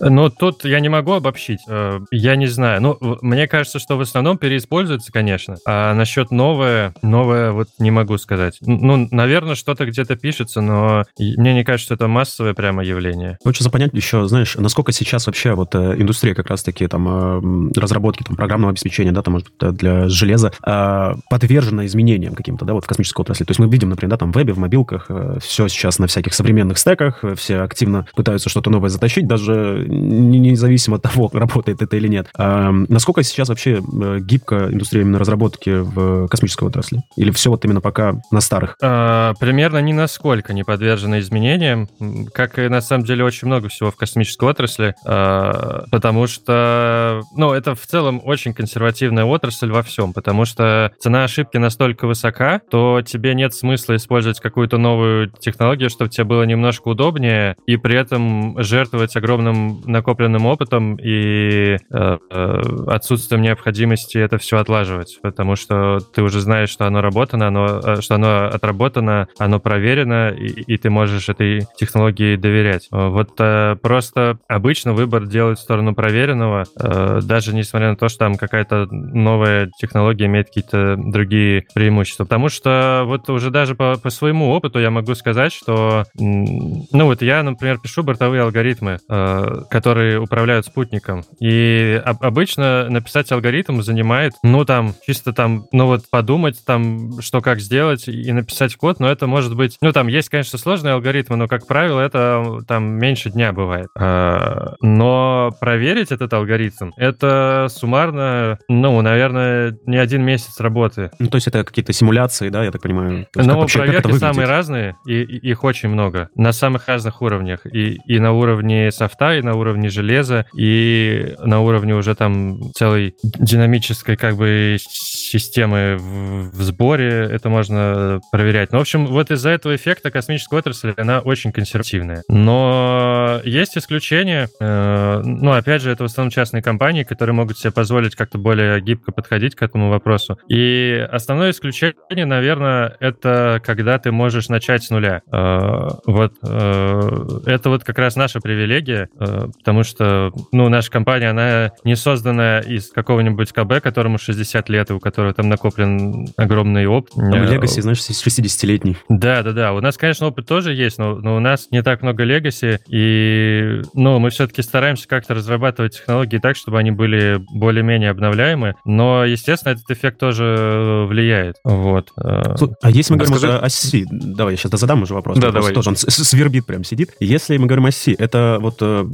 [0.00, 1.60] Ну, тут я не могу обобщить.
[1.68, 2.80] Э, я не знаю.
[2.80, 5.56] Ну, мне кажется, что в основном переиспользуется, конечно.
[5.66, 8.56] А насчет новое, новое вот не могу сказать.
[8.62, 13.38] Ну, наверное, что-то где-то пишется, но мне не кажется, что это массовое прямо явление.
[13.42, 18.22] Хочется понять еще, знаешь, насколько сейчас вообще вот э, индустрия как раз-таки там э, разработки
[18.22, 22.84] там, программного обеспечения, да, там, может быть, для железа э, подвержена изменениям каким-то, да, вот
[22.84, 23.44] в космической отрасли.
[23.44, 26.34] То есть мы видим, например, да, там в вебе, в мобилках, все сейчас на всяких
[26.34, 32.08] современных стеках, все активно пытаются что-то новое затащить, даже независимо от того, работает это или
[32.08, 32.28] нет.
[32.36, 33.82] А насколько сейчас вообще
[34.20, 37.02] гибко индустрия именно разработки в космической отрасли?
[37.16, 38.76] Или все вот именно пока на старых?
[38.82, 43.68] А, примерно ни насколько не подвержена изменениям исключением, как и на самом деле очень много
[43.68, 49.82] всего в космической отрасли, э, потому что, ну, это в целом очень консервативная отрасль во
[49.82, 55.90] всем, потому что цена ошибки настолько высока, то тебе нет смысла использовать какую-то новую технологию,
[55.90, 62.62] чтобы тебе было немножко удобнее, и при этом жертвовать огромным накопленным опытом и э, э,
[62.88, 68.00] отсутствием необходимости это все отлаживать, потому что ты уже знаешь, что оно работано, оно, э,
[68.00, 71.28] что оно отработано, оно проверено, и, и ты можешь
[71.76, 72.88] технологии доверять.
[72.90, 78.20] Вот э, просто обычно выбор делать в сторону проверенного, э, даже несмотря на то, что
[78.20, 82.24] там какая-то новая технология имеет какие-то другие преимущества.
[82.24, 87.22] Потому что вот уже даже по, по своему опыту я могу сказать, что, ну вот
[87.22, 94.32] я, например, пишу бортовые алгоритмы, э, которые управляют спутником, и об, обычно написать алгоритм занимает,
[94.42, 99.08] ну там, чисто там, ну вот подумать там, что как сделать и написать код, но
[99.10, 103.28] это может быть, ну там есть, конечно, сложные алгоритмы, но, как правило, это там меньше
[103.28, 103.88] дня бывает.
[103.94, 111.10] А, но проверить этот алгоритм, это суммарно, ну, наверное, не один месяц работы.
[111.18, 113.26] Ну, то есть это какие-то симуляции, да, я так понимаю?
[113.34, 117.66] Ну, вообще, проверки самые разные, и, и их очень много, на самых разных уровнях.
[117.66, 123.14] И, и на уровне софта, и на уровне железа, и на уровне уже там целой
[123.22, 128.72] динамической как бы системы в, в сборе это можно проверять.
[128.72, 132.22] Ну, в общем, вот из-за этого эффекта космическая отрасль, она очень консервативная.
[132.28, 134.48] Но есть исключения.
[134.60, 138.80] Э, ну, опять же, это в основном частные компании, которые могут себе позволить как-то более
[138.80, 140.38] гибко подходить к этому вопросу.
[140.48, 145.22] И основное исключение, наверное, это когда ты можешь начать с нуля.
[145.32, 151.72] Э, вот э, это вот как раз наша привилегия, потому что, ну, наша компания, она
[151.84, 157.14] не создана из какого-нибудь КБ, которому 60 лет, и у которого там накоплен огромный опыт.
[157.14, 158.96] Там легаси, знаешь, 60-летний.
[159.08, 159.72] Да, да, да.
[159.72, 163.82] У нас, конечно, опыт тоже есть, но, но у нас не так много легаси, и
[163.94, 169.72] ну, мы все-таки стараемся как-то разрабатывать технологии так, чтобы они были более-менее обновляемы, но, естественно,
[169.72, 171.56] этот эффект тоже влияет.
[171.64, 172.10] Вот.
[172.16, 172.54] Э.
[172.82, 173.58] А если мы говорим Расскажи...
[173.58, 175.38] о оси, давай, я сейчас задам уже вопрос.
[175.38, 175.74] Да, вопрос давай.
[175.74, 177.10] Тоже он свербит прям, сидит.
[177.20, 179.04] Если мы говорим о си, это вот э,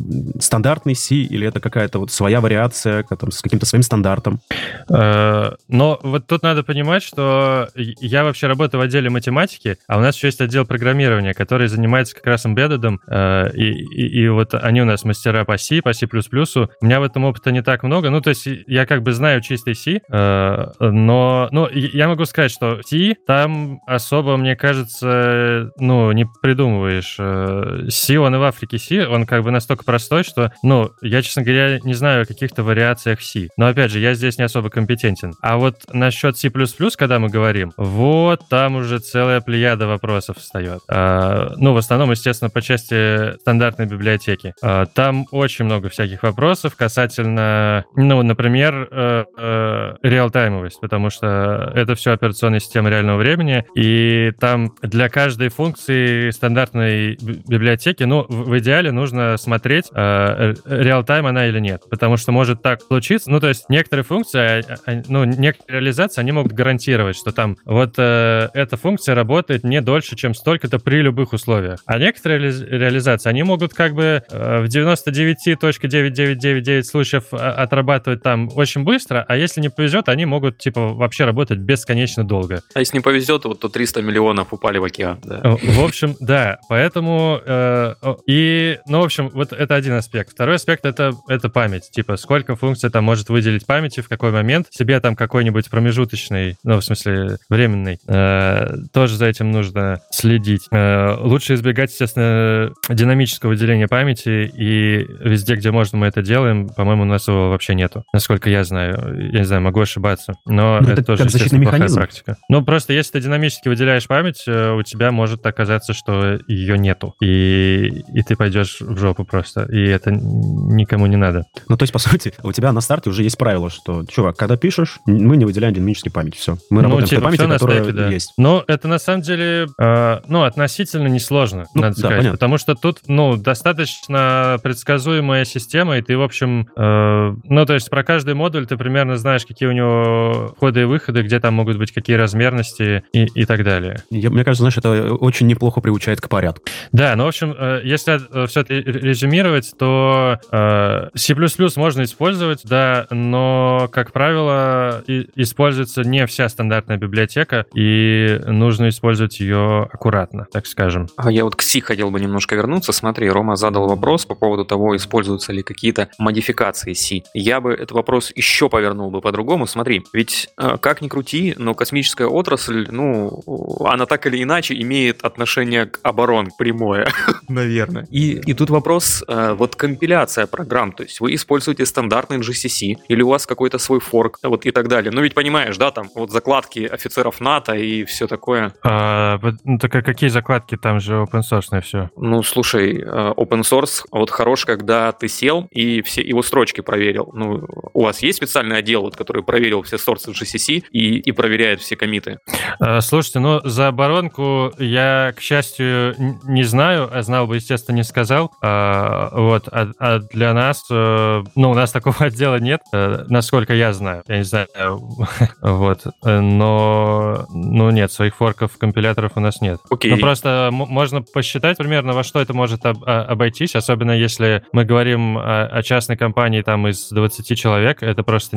[0.40, 4.40] стандартный си или это какая-то вот своя вариация с каким-то своим стандартом?
[4.88, 10.00] Э, но вот тут надо понимать, что я вообще работаю в отделе математики, а у
[10.00, 14.54] нас еще есть отдел программирования, который занимается как раз embedded, э, и, и, и вот
[14.54, 16.06] они у нас мастера по C, по C++.
[16.06, 18.10] У меня в этом опыта не так много.
[18.10, 22.50] Ну, то есть я как бы знаю чистый C, э, но ну, я могу сказать,
[22.50, 27.16] что C там особо, мне кажется, ну, не придумываешь.
[27.18, 31.22] Э, C, он и в Африке C, он как бы настолько простой, что, ну, я,
[31.22, 33.48] честно говоря, не знаю о каких-то вариациях C.
[33.56, 35.34] Но, опять же, я здесь не особо компетентен.
[35.40, 36.50] А вот насчет C++,
[36.96, 40.80] когда мы говорим, вот там уже целая плеяда вопросов встает.
[40.88, 44.52] А, ну, в основном, естественно, по части стандартной библиотеки.
[44.62, 51.94] А, там очень много всяких вопросов касательно, ну, например, э, э, реалтаймовость, потому что это
[51.94, 58.92] все операционная система реального времени, и там для каждой функции стандартной библиотеки, ну, в идеале
[58.92, 63.70] нужно смотреть, э, реалтайм она или нет, потому что может так случиться, ну, то есть
[63.70, 69.14] некоторые функции, а, а, ну, некоторые реализации, они могут гарантировать, что там вот эта функция
[69.14, 71.77] работает не дольше, чем столько-то при любых условиях.
[71.86, 78.48] А некоторые ре- реализации, они могут как бы э, в 99.9999 случаев а, отрабатывать там
[78.54, 82.62] очень быстро, а если не повезет, они могут типа вообще работать бесконечно долго.
[82.74, 85.18] А если не повезет, вот то 300 миллионов упали в океан.
[85.24, 85.40] Да.
[85.42, 87.94] Э, в общем, да, поэтому э,
[88.26, 90.32] и, ну, в общем, вот это один аспект.
[90.32, 91.90] Второй аспект это, это память.
[91.90, 96.80] Типа, сколько функций там может выделить памяти, в какой момент, себе там какой-нибудь промежуточный, ну,
[96.80, 100.66] в смысле, временный, э, тоже за этим нужно следить.
[100.70, 106.68] Э, лучше избегать, естественно, динамического выделения памяти, и везде, где можно, мы это делаем.
[106.68, 109.30] По-моему, у нас его вообще нету, насколько я знаю.
[109.32, 112.36] Я не знаю, могу ошибаться, но ну, это, это тоже, естественно, плохая практика.
[112.48, 117.14] Ну, просто если ты динамически выделяешь память, э, у тебя может оказаться, что ее нету,
[117.20, 121.44] и, и ты пойдешь в жопу просто, и это никому не надо.
[121.68, 124.56] Ну, то есть, по сути, у тебя на старте уже есть правило, что, чувак, когда
[124.56, 126.36] пишешь, мы не выделяем динамическую память.
[126.36, 126.58] Все.
[126.70, 128.08] Мы ну, работаем типа, с той памятью, которая стеке, да.
[128.08, 128.32] есть.
[128.36, 132.18] Но это на самом деле, э, ну, относительно несложно, ну, надо да, сказать.
[132.18, 132.36] Понятно.
[132.36, 137.90] Потому что тут, ну, достаточно предсказуемая система, и ты, в общем, э, ну, то есть
[137.90, 141.78] про каждый модуль ты примерно знаешь, какие у него входы и выходы, где там могут
[141.78, 144.02] быть какие размерности и, и так далее.
[144.10, 146.64] Я, мне кажется, знаешь, это очень неплохо приучает к порядку.
[146.92, 151.34] Да, ну, в общем, э, если э, все это резюмировать, то э, C++
[151.76, 159.40] можно использовать, да, но, как правило, и, используется не вся стандартная библиотека, и нужно использовать
[159.40, 161.08] ее аккуратно, так скажем.
[161.16, 162.92] А я вот к Си хотел бы немножко вернуться.
[162.92, 167.24] Смотри, Рома задал вопрос по поводу того, используются ли какие-то модификации Си.
[167.32, 169.66] Я бы этот вопрос еще повернул бы по-другому.
[169.66, 173.42] Смотри, ведь э, как ни крути, но космическая отрасль, ну,
[173.86, 177.08] она так или иначе имеет отношение к оборонке прямое,
[177.48, 178.06] наверное.
[178.10, 183.22] И, и тут вопрос, э, вот компиляция программ, то есть вы используете стандартный GCC или
[183.22, 185.10] у вас какой-то свой форк, вот и так далее.
[185.12, 188.74] Ну ведь понимаешь, да, там вот закладки офицеров НАТО и все такое.
[188.84, 190.76] А, ну так а какие закладки?
[190.76, 192.10] Там же open source все.
[192.16, 197.30] Ну слушай, э, open source вот хорош, когда ты сел и все его строчки проверил.
[197.34, 201.32] Ну, у вас есть специальный отдел, вот, который проверил все сорсы в GCC и, и
[201.32, 202.38] проверяет все комиты?
[202.80, 208.04] А, слушайте, ну за оборонку я, к счастью, не знаю, а знал бы, естественно, не
[208.04, 208.52] сказал.
[208.62, 213.74] А, вот, а, а для нас, э, ну, у нас такого отдела нет, э, насколько
[213.74, 214.22] я знаю.
[214.28, 214.68] Я не знаю,
[215.62, 216.06] вот.
[216.22, 219.80] Но, ну, нет, своих форков компиляторов у нас нет.
[219.90, 220.10] Окей.
[220.10, 225.38] Ну, просто можно посчитать примерно, во что это может об, обойтись, особенно если мы говорим
[225.38, 228.56] о, о частной компании там из 20 человек, это просто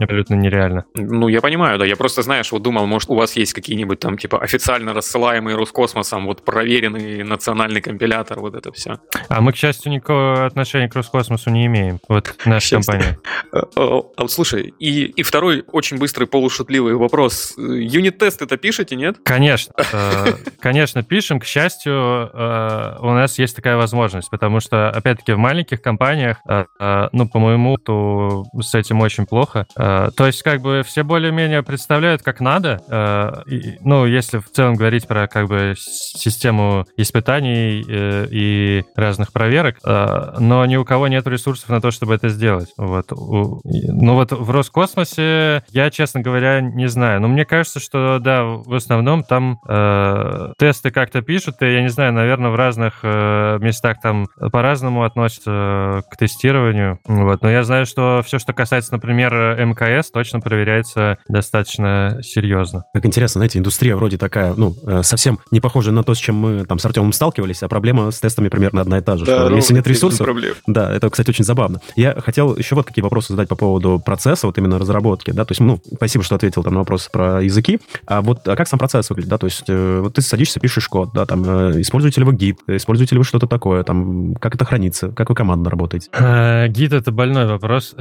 [0.00, 0.84] абсолютно нереально.
[0.94, 1.84] Ну, я понимаю, да.
[1.84, 6.26] Я просто, знаешь, вот думал, может, у вас есть какие-нибудь там, типа, официально рассылаемые Роскосмосом,
[6.26, 8.98] вот проверенный национальный компилятор, вот это все.
[9.28, 11.98] А мы, к счастью, никакого отношения к Роскосмосу не имеем.
[12.08, 13.18] Вот наша компания.
[13.52, 17.54] А, а, а слушай, и, и второй очень быстрый полушутливый вопрос.
[17.56, 19.16] Юнит-тест это пишете, нет?
[19.24, 19.74] Конечно.
[19.92, 20.26] Э,
[20.60, 21.40] конечно, пишем.
[21.40, 26.64] К счастью, э, у нас есть такая возможность, потому что, опять-таки, в маленьких компаниях, э,
[27.12, 29.66] ну, по-моему, то с этим очень плохо.
[29.74, 33.44] То есть, как бы, все более-менее представляют, как надо.
[33.80, 40.76] Ну, если в целом говорить про, как бы, систему испытаний и разных проверок, но ни
[40.76, 42.72] у кого нет ресурсов на то, чтобы это сделать.
[42.76, 43.06] Вот.
[43.10, 47.20] Ну, вот в Роскосмосе я, честно говоря, не знаю.
[47.20, 51.90] Но мне кажется, что, да, в основном там э, тесты как-то пишут, и, я не
[51.90, 56.98] знаю, наверное, в разных э, местах там по-разному относятся к тестированию.
[57.06, 57.42] Вот.
[57.42, 59.32] Но я знаю, что все, что касается, например,
[59.64, 62.84] МКС, точно проверяется достаточно серьезно.
[62.92, 66.36] Как интересно, знаете, индустрия вроде такая, ну, э, совсем не похожа на то, с чем
[66.36, 69.26] мы там с Артемом сталкивались, а проблема с тестами примерно одна и та же.
[69.26, 70.24] Да, что, если нет ресурсов...
[70.24, 70.54] Проблем.
[70.66, 71.80] Да, это, кстати, очень забавно.
[71.96, 75.52] Я хотел еще вот какие вопросы задать по поводу процесса, вот именно разработки, да, то
[75.52, 77.78] есть, ну, спасибо, что ответил там на вопрос про языки.
[78.06, 80.88] А вот а как сам процесс выглядит, да, то есть э, вот ты садишься, пишешь
[80.88, 84.54] код, да, там, э, используете ли вы гид, используете ли вы что-то такое, там, как
[84.54, 86.08] это хранится, как вы командно работаете?
[86.12, 87.96] А, гид— это больной вопрос.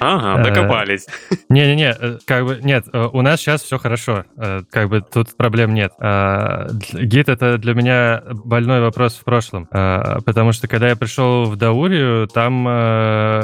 [0.00, 1.06] Ага, э, докопались.
[1.48, 4.24] Не-не-не, как бы, нет, у нас сейчас все хорошо,
[4.70, 5.92] как бы тут проблем нет.
[5.98, 12.28] Гид— это для меня больной вопрос в прошлом, потому что когда я пришел в Даурию,
[12.28, 12.64] там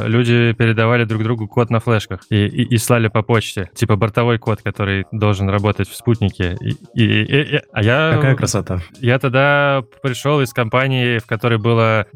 [0.06, 4.38] люди передавали друг другу код на флешках и, и, и слали по почте, типа бортовой
[4.38, 6.56] код, который должен работать в спутнике.
[6.60, 8.12] И, и, и, а я...
[8.14, 8.80] Какая красота.
[9.00, 9.69] Я тогда
[10.02, 12.06] пришел из компании, в которой было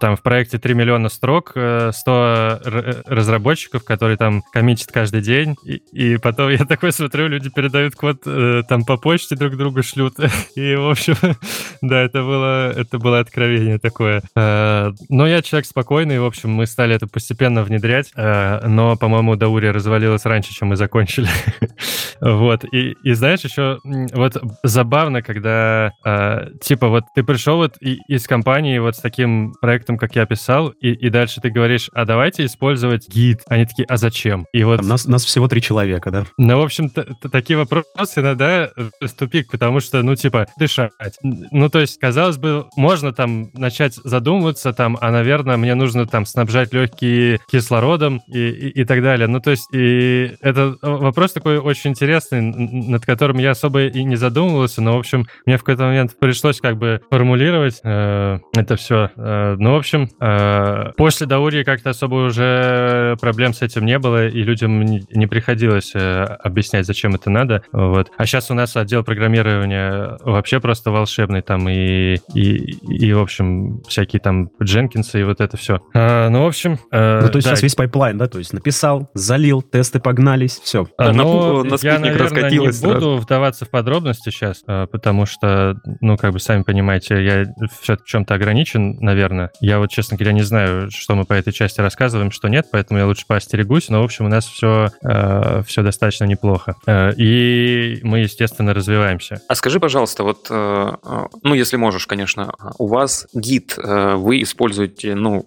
[0.00, 5.56] там в проекте 3 миллиона строк, 100 э, разработчиков, которые там коммитят каждый день.
[5.64, 9.82] И, и потом я такой смотрю, люди передают код э, там по почте друг другу
[9.82, 10.14] шлют.
[10.54, 11.16] И, в общем,
[11.82, 14.22] да, это было, это было откровение такое.
[14.36, 19.68] Э, но я человек спокойный, в общем, мы стали это постепенно внедрять, но, по-моему, Даури
[19.68, 21.28] развалилась раньше, чем мы закончили.
[22.20, 22.64] вот.
[22.72, 26.50] И, и знаешь, еще вот забавно, когда э,
[26.84, 30.68] типа вот ты пришел вот и, из компании вот с таким проектом, как я писал,
[30.68, 33.40] и, и дальше ты говоришь, а давайте использовать гид.
[33.48, 34.46] Они такие, а зачем?
[34.52, 34.78] И вот...
[34.78, 36.26] Там нас, нас всего три человека, да?
[36.36, 40.92] Ну, в общем, такие вопросы иногда в тупик, потому что, ну, типа, дышать.
[41.22, 46.26] Ну, то есть, казалось бы, можно там начать задумываться, там, а, наверное, мне нужно там
[46.26, 49.26] снабжать легкие кислородом и, и, и так далее.
[49.26, 54.16] Ну, то есть, и это вопрос такой очень интересный, над которым я особо и не
[54.16, 59.10] задумывался, но, в общем, мне в какой-то момент пришлось как бы формулировать э, это все.
[59.16, 64.26] Э, ну, в общем, э, после Даури как-то особо уже проблем с этим не было,
[64.26, 67.62] и людям не, не приходилось э, объяснять, зачем это надо.
[67.72, 68.10] Вот.
[68.16, 73.82] А сейчас у нас отдел программирования вообще просто волшебный, там и, и, и в общем,
[73.88, 75.80] всякие там Jenkins ы и вот это все.
[75.94, 76.78] Э, ну, в общем...
[76.90, 77.52] Э, ну, то есть да.
[77.52, 78.26] сейчас весь pipeline, да?
[78.26, 80.86] То есть написал, залил, тесты погнались, все.
[80.98, 85.76] А, ну, на, на я, наверное, не буду вдаваться в подробности сейчас, а, потому что,
[86.00, 87.44] ну, как бы, сами понимаете, я
[87.82, 89.50] в чем-то ограничен, наверное.
[89.60, 92.98] Я вот, честно говоря, не знаю, что мы по этой части рассказываем, что нет, поэтому
[92.98, 96.74] я лучше поостерегусь, но, в общем, у нас все, а, все достаточно неплохо.
[97.16, 99.40] И мы, естественно, развиваемся.
[99.48, 105.42] А скажи, пожалуйста, вот, ну, если можешь, конечно, у вас гид, вы используете, ну,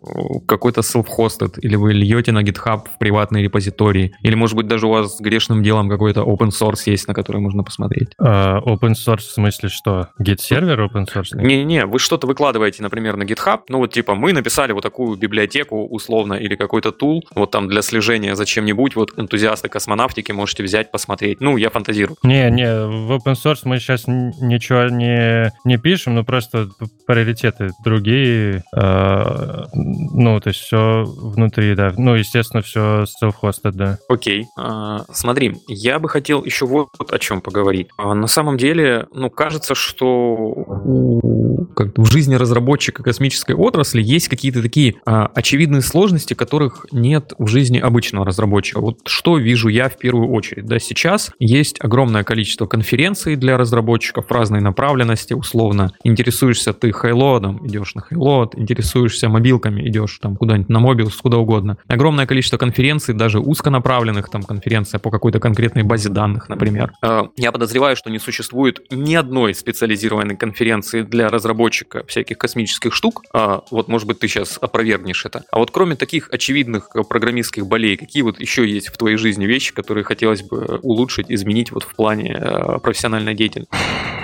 [0.48, 4.92] какой-то self-hosted, или вы льете на GitHub в приватный репозиторий, или, может быть, даже у
[4.92, 8.10] вас грешным делом какой-то open source есть, на который можно посмотреть.
[8.22, 10.10] Uh, open source в смысле что?
[10.20, 11.36] Git-сервер open source?
[11.36, 15.86] Не-не, вы что-то выкладываете, например, на GitHub, ну вот типа мы написали вот такую библиотеку
[15.88, 20.92] условно или какой-то тул, вот там для слежения за чем-нибудь, вот энтузиасты космонавтики можете взять,
[20.92, 21.42] посмотреть.
[21.42, 22.18] Ну, я фантазирую.
[22.24, 26.70] Не-не, в open source мы сейчас ничего не, не пишем, но просто
[27.06, 28.64] приоритеты другие.
[28.76, 31.94] Э, ну, то есть все внутри, да.
[31.98, 33.98] Ну, естественно, все self-hosted, да.
[34.10, 34.48] Окей.
[34.58, 37.90] А, смотри, я бы хотел еще вот о чем поговорить.
[37.98, 40.54] А, на самом деле, ну, кажется, что
[40.88, 47.34] у, как в жизни разработчика космической отрасли есть какие-то такие а, очевидные сложности, которых нет
[47.38, 48.80] в жизни обычного разработчика.
[48.80, 50.66] Вот что вижу я в первую очередь.
[50.66, 55.92] Да, сейчас есть огромное количество конференций для разработчиков разной направленности, условно.
[56.04, 61.78] Интересуешься ты хайлодом, идешь на хайлод, интересуешься мобилками, идешь там куда-нибудь на мобилс, куда угодно.
[61.88, 66.94] Огромное количество конференций, даже узконаправленных, там конференция по какой-то конкретной базе данных, например.
[67.02, 73.24] А, я подозреваю, что не существует ни одной специализированной конференции для разработчика всяких космических штук.
[73.34, 75.44] А, вот, может быть, ты сейчас опровергнешь это.
[75.52, 79.74] А вот кроме таких очевидных программистских болей, какие вот еще есть в твоей жизни вещи,
[79.74, 83.76] которые хотелось бы улучшить, изменить вот в плане э, профессиональной деятельности?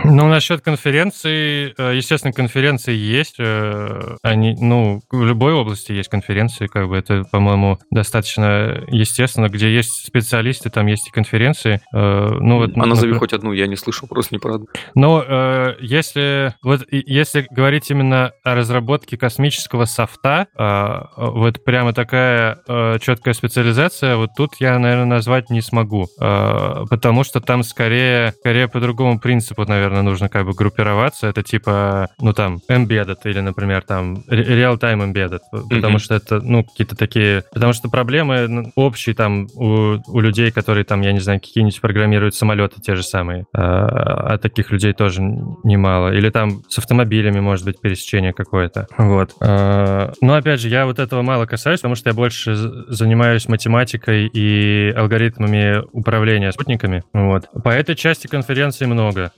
[0.05, 3.35] Ну, насчет конференции, э, естественно, конференции есть.
[3.39, 9.47] Э, они, ну, в любой области есть конференции, как бы это, по-моему, достаточно естественно.
[9.47, 11.81] Где есть специалисты, там есть и конференции.
[11.91, 13.19] Ну, вот, а назови например...
[13.19, 14.67] хоть одну, я не слышал просто не одну.
[14.95, 20.47] Но если, вот, если говорить именно о разработке космического софта,
[21.15, 22.59] вот прямо такая
[22.99, 28.79] четкая специализация, вот тут я, наверное, назвать не смогу, потому что там скорее, скорее по
[28.79, 31.27] другому принципу, наверное, наверное, нужно как бы группироваться.
[31.27, 35.99] Это типа, ну там, embedded или, например, там real-time embedded, потому mm-hmm.
[35.99, 37.43] что это, ну, какие-то такие...
[37.53, 41.79] Потому что проблемы ну, общие там у, у людей, которые там, я не знаю, какие-нибудь
[41.81, 46.13] программируют самолеты те же самые, а, а таких людей тоже немало.
[46.13, 48.87] Или там с автомобилями, может быть, пересечение какое-то.
[48.97, 49.35] Вот.
[49.41, 54.27] А, но, опять же, я вот этого мало касаюсь, потому что я больше занимаюсь математикой
[54.27, 57.03] и алгоритмами управления спутниками.
[57.13, 57.49] Вот.
[57.63, 59.31] По этой части конференции много.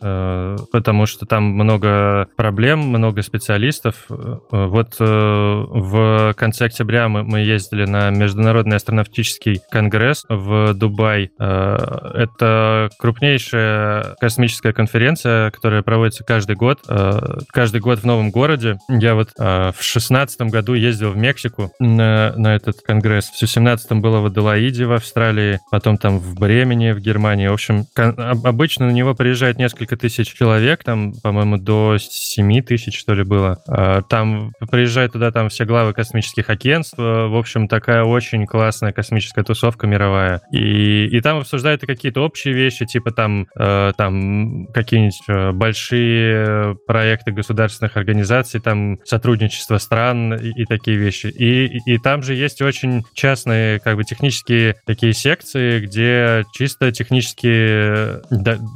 [0.71, 4.05] Потому что там много проблем, много специалистов.
[4.07, 11.31] Вот э, в конце октября мы, мы ездили на Международный астронавтический конгресс в Дубай.
[11.39, 16.79] Э, это крупнейшая космическая конференция, которая проводится каждый год.
[16.87, 18.77] Э, каждый год в новом городе.
[18.89, 23.29] Я вот в шестнадцатом году ездил в Мексику на, на этот конгресс.
[23.29, 27.47] В семнадцатом было в Аделаиде в Австралии, потом там в Бремени в Германии.
[27.47, 33.13] В общем, обычно на него приезжает несколько тысяч человек, там, по-моему, до 7 тысяч, что
[33.13, 33.61] ли, было.
[33.67, 36.97] А, там приезжают туда там все главы космических агентств.
[36.97, 40.41] В общем, такая очень классная космическая тусовка мировая.
[40.51, 47.31] И, и там обсуждают какие-то общие вещи, типа там, э, там какие-нибудь э, большие проекты
[47.31, 51.27] государственных организаций, там сотрудничество стран и, и такие вещи.
[51.27, 58.21] И, и, там же есть очень частные, как бы, технические такие секции, где чисто технические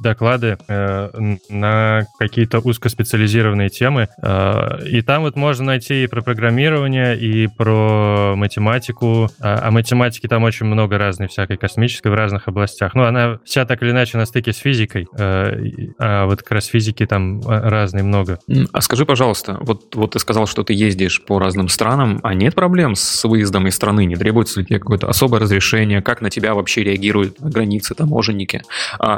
[0.01, 1.09] доклады э,
[1.49, 4.07] на какие-то узкоспециализированные темы.
[4.21, 9.29] А, и там вот можно найти и про программирование, и про математику.
[9.39, 12.93] А, а математики там очень много разной всякой космической в разных областях.
[12.93, 15.07] Ну, она вся так или иначе на стыке с физикой.
[15.17, 15.57] А,
[15.99, 18.39] а вот как раз физики там разные много.
[18.71, 22.55] А скажи, пожалуйста, вот, вот ты сказал, что ты ездишь по разным странам, а нет
[22.55, 24.05] проблем с выездом из страны?
[24.05, 26.01] Не требуется ли тебе какое-то особое разрешение?
[26.01, 28.61] Как на тебя вообще реагируют на границе таможенники?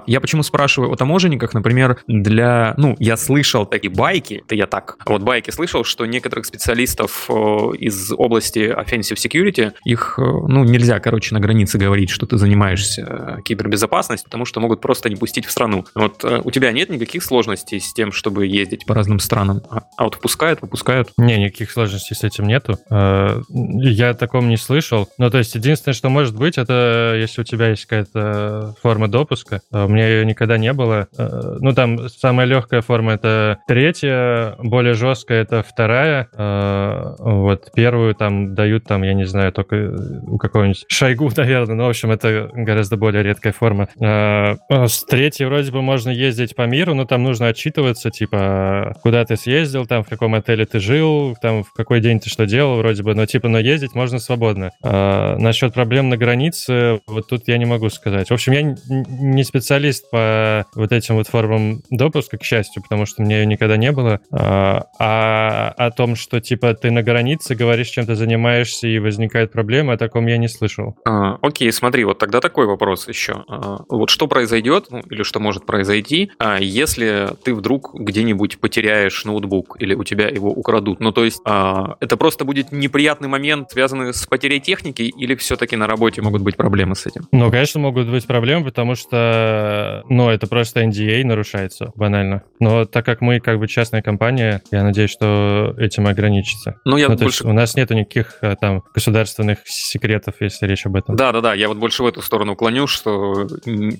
[0.07, 4.97] Я почему спрашиваю о таможенниках, например, для, ну, я слышал такие байки, это я так,
[5.05, 7.33] вот байки слышал, что некоторых специалистов э,
[7.79, 13.37] из области offensive security, их, э, ну, нельзя, короче, на границе говорить, что ты занимаешься
[13.37, 15.85] э, кибербезопасностью, потому что могут просто не пустить в страну.
[15.95, 19.61] Вот у тебя нет никаких сложностей с тем, чтобы ездить по разным странам?
[19.69, 21.11] А, а вот впускают, выпускают?
[21.17, 22.77] Не, никаких сложностей с этим нету.
[22.89, 25.09] Я о таком не слышал.
[25.17, 29.61] Ну, то есть, единственное, что может быть, это если у тебя есть какая-то форма допуска.
[29.71, 31.07] У меня ее никогда не было.
[31.17, 36.27] Ну, там самая легкая форма это третья, более жесткая это вторая.
[36.33, 39.93] Э, вот первую там дают там, я не знаю, только
[40.27, 41.75] у какого-нибудь Шойгу, наверное.
[41.75, 43.87] Ну, в общем, это гораздо более редкая форма.
[43.99, 48.95] Э, а с третьей вроде бы можно ездить по миру, но там нужно отчитываться, типа,
[49.01, 52.45] куда ты съездил, там, в каком отеле ты жил, там, в какой день ты что
[52.45, 53.15] делал, вроде бы.
[53.15, 54.71] Но, типа, но ездить можно свободно.
[54.83, 58.29] А насчет проблем на границе, вот тут я не могу сказать.
[58.29, 63.21] В общем, я не специалист по вот этим вот формам допуска, к счастью, потому что
[63.21, 64.19] меня ее никогда не было.
[64.31, 69.51] А, а о том, что, типа, ты на границе говоришь, чем ты занимаешься, и возникает
[69.51, 70.95] проблема, о таком я не слышал.
[71.05, 73.43] А, окей, смотри, вот тогда такой вопрос еще.
[73.47, 79.25] А, вот что произойдет, ну, или что может произойти, а, если ты вдруг где-нибудь потеряешь
[79.25, 80.99] ноутбук, или у тебя его украдут?
[80.99, 85.75] Ну, то есть, а, это просто будет неприятный момент, связанный с потерей техники, или все-таки
[85.75, 87.27] на работе могут быть проблемы с этим?
[87.31, 92.43] Ну, конечно, могут быть проблемы, потому что, ну, это просто NDA нарушается, банально.
[92.59, 96.75] Но так как мы как бы частная компания, я надеюсь, что этим ограничится.
[96.85, 97.45] Ну, я ну, больше...
[97.45, 101.15] у нас нету никаких э, там государственных секретов, если речь об этом.
[101.15, 103.47] Да-да-да, я вот больше в эту сторону клоню, что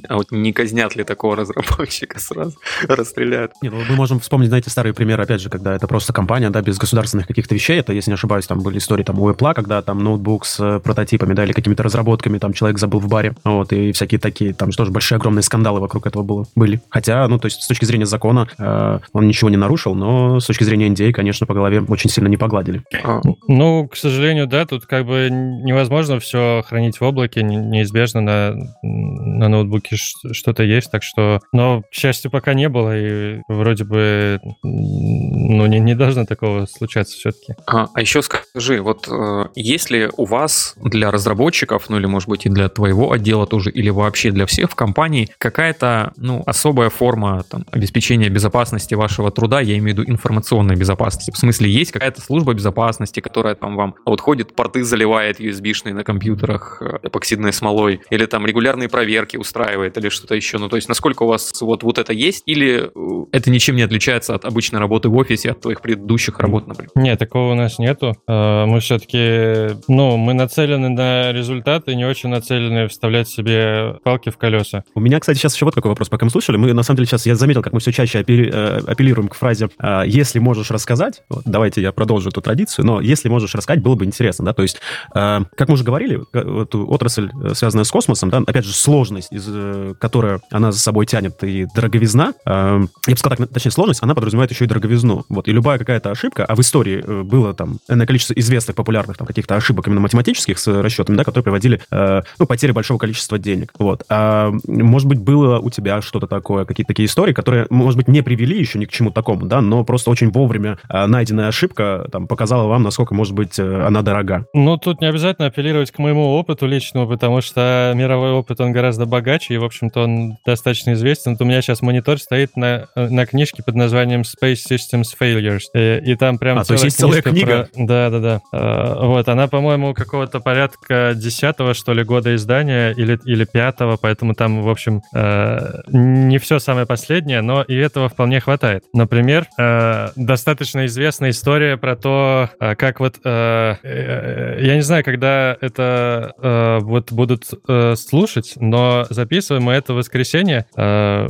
[0.07, 2.57] а вот не казнят ли такого разработчика сразу,
[2.87, 3.51] расстреляют.
[3.61, 6.61] Не, ну, мы можем вспомнить, знаете, старый пример, опять же, когда это просто компания, да,
[6.61, 7.79] без государственных каких-то вещей.
[7.79, 10.79] Это, если не ошибаюсь, там были истории там у Apple, когда там ноутбук с э,
[10.79, 14.71] прототипами, да, или какими-то разработками, там человек забыл в баре, вот, и всякие такие, там
[14.71, 16.81] тоже большие огромные скандалы вокруг этого было, были.
[16.89, 20.45] Хотя, ну, то есть с точки зрения закона э, он ничего не нарушил, но с
[20.45, 22.83] точки зрения NDA, конечно, по голове очень сильно не погладили.
[23.03, 23.21] А.
[23.47, 29.47] Ну, к сожалению, да, тут как бы невозможно все хранить в облаке, неизбежно на, на
[29.47, 35.65] ноутбуке что-то есть, так что, но, к счастью, пока не было, и вроде бы, ну,
[35.65, 37.53] не, не должно такого случаться все-таки.
[37.67, 42.29] А, а еще скажи, вот э, есть ли у вас для разработчиков, ну или, может
[42.29, 46.89] быть, и для твоего отдела тоже, или вообще для всех в компании какая-то, ну, особая
[46.89, 51.31] форма там, обеспечения безопасности вашего труда, я имею в виду информационной безопасности.
[51.31, 56.03] В смысле, есть какая-то служба безопасности, которая там вам вот ходит, порты заливает USB-шные на
[56.03, 60.57] компьютерах э, эпоксидной смолой, или там регулярные проверки устраивает, или что-то еще.
[60.57, 63.83] Ну, то есть, насколько у вас вот, вот это есть, или э, это ничем не
[63.83, 66.91] отличается от обычной работы в офисе, от твоих предыдущих работ, например?
[66.95, 68.15] Нет, такого у нас нету.
[68.27, 74.37] Э, мы все-таки, ну, мы нацелены на результаты, не очень нацелены вставлять себе палки в
[74.37, 74.83] колеса.
[74.95, 76.57] У меня, кстати, сейчас еще вот какой вопрос, пока мы слушали.
[76.57, 79.69] Мы, на самом деле, сейчас я заметил, как мы все чаще апеллируем к фразе
[80.05, 81.23] «если можешь рассказать».
[81.29, 84.61] Вот, давайте я продолжу эту традицию, но если можешь рассказать, было бы интересно, да, то
[84.61, 84.79] есть,
[85.13, 89.93] как мы уже говорили, эту отрасль, связанная с космосом, да, опять же, сложность, из, э,
[89.99, 94.51] которая она за собой тянет, и дороговизна, я бы сказал так, точнее, сложность, она подразумевает
[94.51, 98.05] еще и дороговизну, вот, и любая какая-то ошибка, а в истории э, было там энное
[98.05, 102.45] количество известных популярных там каких-то ошибок именно математических с расчетами, да, которые приводили, э, ну,
[102.45, 104.03] потери большого количества денег, вот.
[104.09, 108.21] А, может быть, было у тебя что-то такое, какие-то такие истории, которые, может быть, не
[108.21, 112.67] привели еще ни к чему такому, да, но просто очень вовремя найденная ошибка там показала
[112.67, 114.45] вам, насколько, может быть, она дорога.
[114.53, 119.07] Ну, тут не обязательно апеллировать к моему опыту личному, потому что мировой опыт, он гораздо
[119.07, 121.31] богаче, и, в общем-то, он достаточно известен.
[121.31, 126.11] Вот у меня сейчас монитор стоит на, на книжке под названием Space Systems Failures, и,
[126.11, 127.69] и там прям а, целая, то есть целая книга?
[127.73, 127.85] Про...
[127.85, 128.41] Да, да, да.
[128.53, 134.35] А, вот, она, по-моему, какого-то порядка десятого, что ли, года издания, или, или пятого, поэтому
[134.35, 138.83] там, в общем, э, не все самое последнее, но и этого вполне хватает.
[138.93, 145.03] Например, э, достаточно известная история про то, э, как вот, э, э, я не знаю,
[145.03, 151.27] когда это э, вот будут э, слушать, но записываем мы это воскресенье, э,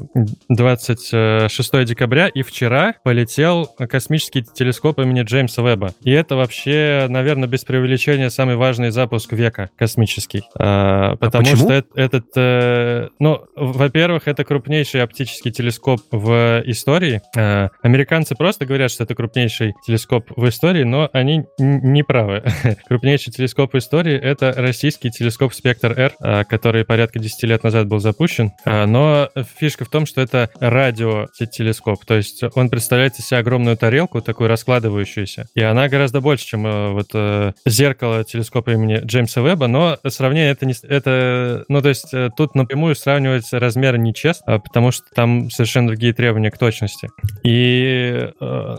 [0.50, 5.94] 26 декабря, и вчера полетел космический телескоп имени Джеймса Веба.
[6.02, 10.44] И это вообще, наверное, без преувеличения самый важный запуск века космический.
[10.58, 17.22] Э, потому а что это, этот, э, ну, во-первых, это крупнейший оптический телескоп в истории.
[17.36, 22.44] Э, американцы просто говорят, что это крупнейший телескоп в истории, но они не правы.
[22.88, 28.00] крупнейший телескоп в истории— это российский телескоп «Спектр-Р», э, который порядка 10 лет назад был
[28.00, 28.52] запущен.
[28.66, 33.78] Э, но фишка в том, что это радиотелескоп, то есть он представляет из себя огромную
[33.78, 39.98] тарелку, такую раскладывающуюся, и она гораздо больше, чем вот зеркало телескопа имени Джеймса Веба, но
[40.08, 40.74] сравнение это не...
[40.84, 46.52] Это, ну, то есть тут напрямую сравнивать размеры нечестно, потому что там совершенно другие требования
[46.52, 47.10] к точности.
[47.44, 48.30] И,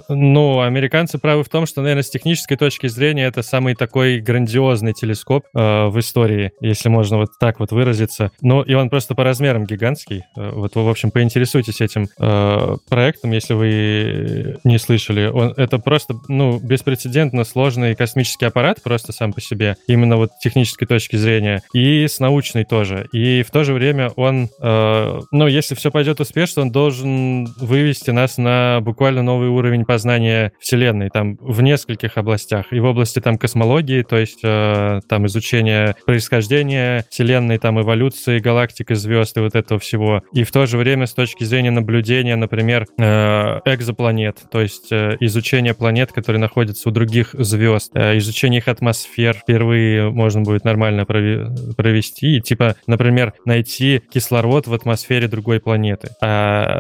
[0.09, 4.93] ну, американцы правы в том, что, наверное, с технической точки зрения это самый такой грандиозный
[4.93, 8.31] телескоп э, в истории, если можно вот так вот выразиться.
[8.41, 10.25] Ну, и он просто по размерам гигантский.
[10.37, 15.27] Э, вот вы, в общем, поинтересуйтесь этим э, проектом, если вы не слышали.
[15.27, 20.87] Он, это просто, ну, беспрецедентно сложный космический аппарат просто сам по себе, именно вот технической
[20.87, 23.09] точки зрения, и с научной тоже.
[23.13, 28.11] И в то же время он, э, ну, если все пойдет успешно, он должен вывести
[28.11, 32.73] нас на буквально новый уровень познания Вселенной, там, в нескольких областях.
[32.73, 38.91] И в области там космологии, то есть э, там изучения происхождения Вселенной, там эволюции галактик
[38.91, 40.23] и звезд и вот этого всего.
[40.33, 45.17] И в то же время с точки зрения наблюдения, например, э, экзопланет, то есть э,
[45.21, 51.05] изучение планет, которые находятся у других звезд, э, изучение их атмосфер впервые можно будет нормально
[51.05, 52.37] провести.
[52.37, 56.09] И, типа, например, найти кислород в атмосфере другой планеты.
[56.21, 56.72] А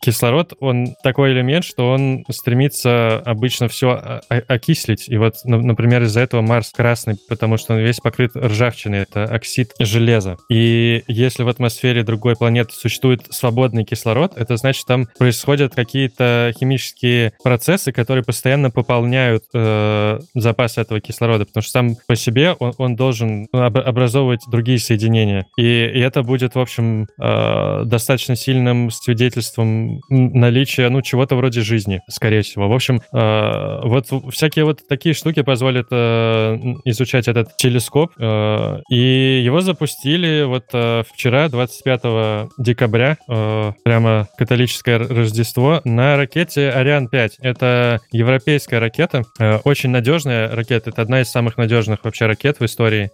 [0.00, 5.08] кислород, он такой элемент, что он стремится обычно все окислить.
[5.08, 9.72] И вот, например, из-за этого Марс красный, потому что он весь покрыт ржавчиной, это оксид
[9.78, 10.36] железа.
[10.50, 17.32] И если в атмосфере другой планеты существует свободный кислород, это значит, там происходят какие-то химические
[17.42, 22.96] процессы, которые постоянно пополняют э, запас этого кислорода, потому что сам по себе он, он
[22.96, 25.46] должен образовывать другие соединения.
[25.56, 32.00] И, и это будет, в общем, э, достаточно сильным свидетельством наличия, ну, чего-то вроде жизни,
[32.08, 32.68] скорее всего.
[32.68, 39.42] В общем, э, вот всякие вот такие штуки позволят э, изучать этот телескоп, э, и
[39.44, 40.66] его запустили вот
[41.12, 47.38] вчера, 25 декабря, прямо католическое Рождество, на ракете Ариан 5.
[47.40, 49.24] Это европейская ракета,
[49.64, 53.10] очень надежная ракета, это одна из самых надежных вообще ракет в истории,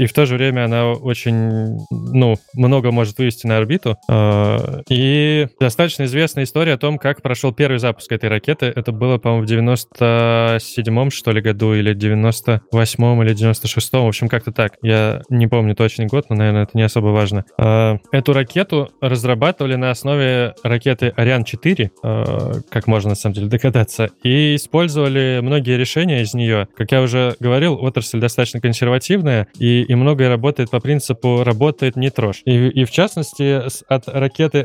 [0.00, 3.96] и в то же время она очень, ну, много может вывести на орбиту,
[4.88, 5.17] и
[5.60, 9.50] достаточно известная история о том, как прошел первый запуск этой ракеты, это было, по-моему, в
[9.50, 14.74] 97-м, что ли, году, или 98-м, или 96-м, в общем, как-то так.
[14.82, 17.44] Я не помню точный год, но, наверное, это не особо важно.
[18.12, 25.40] Эту ракету разрабатывали на основе ракеты Ариан-4, как можно, на самом деле, догадаться, и использовали
[25.42, 26.68] многие решения из нее.
[26.76, 32.10] Как я уже говорил, отрасль достаточно консервативная, и, и многое работает по принципу «работает, не
[32.10, 32.42] трожь».
[32.44, 34.64] И, и в частности, от ракеты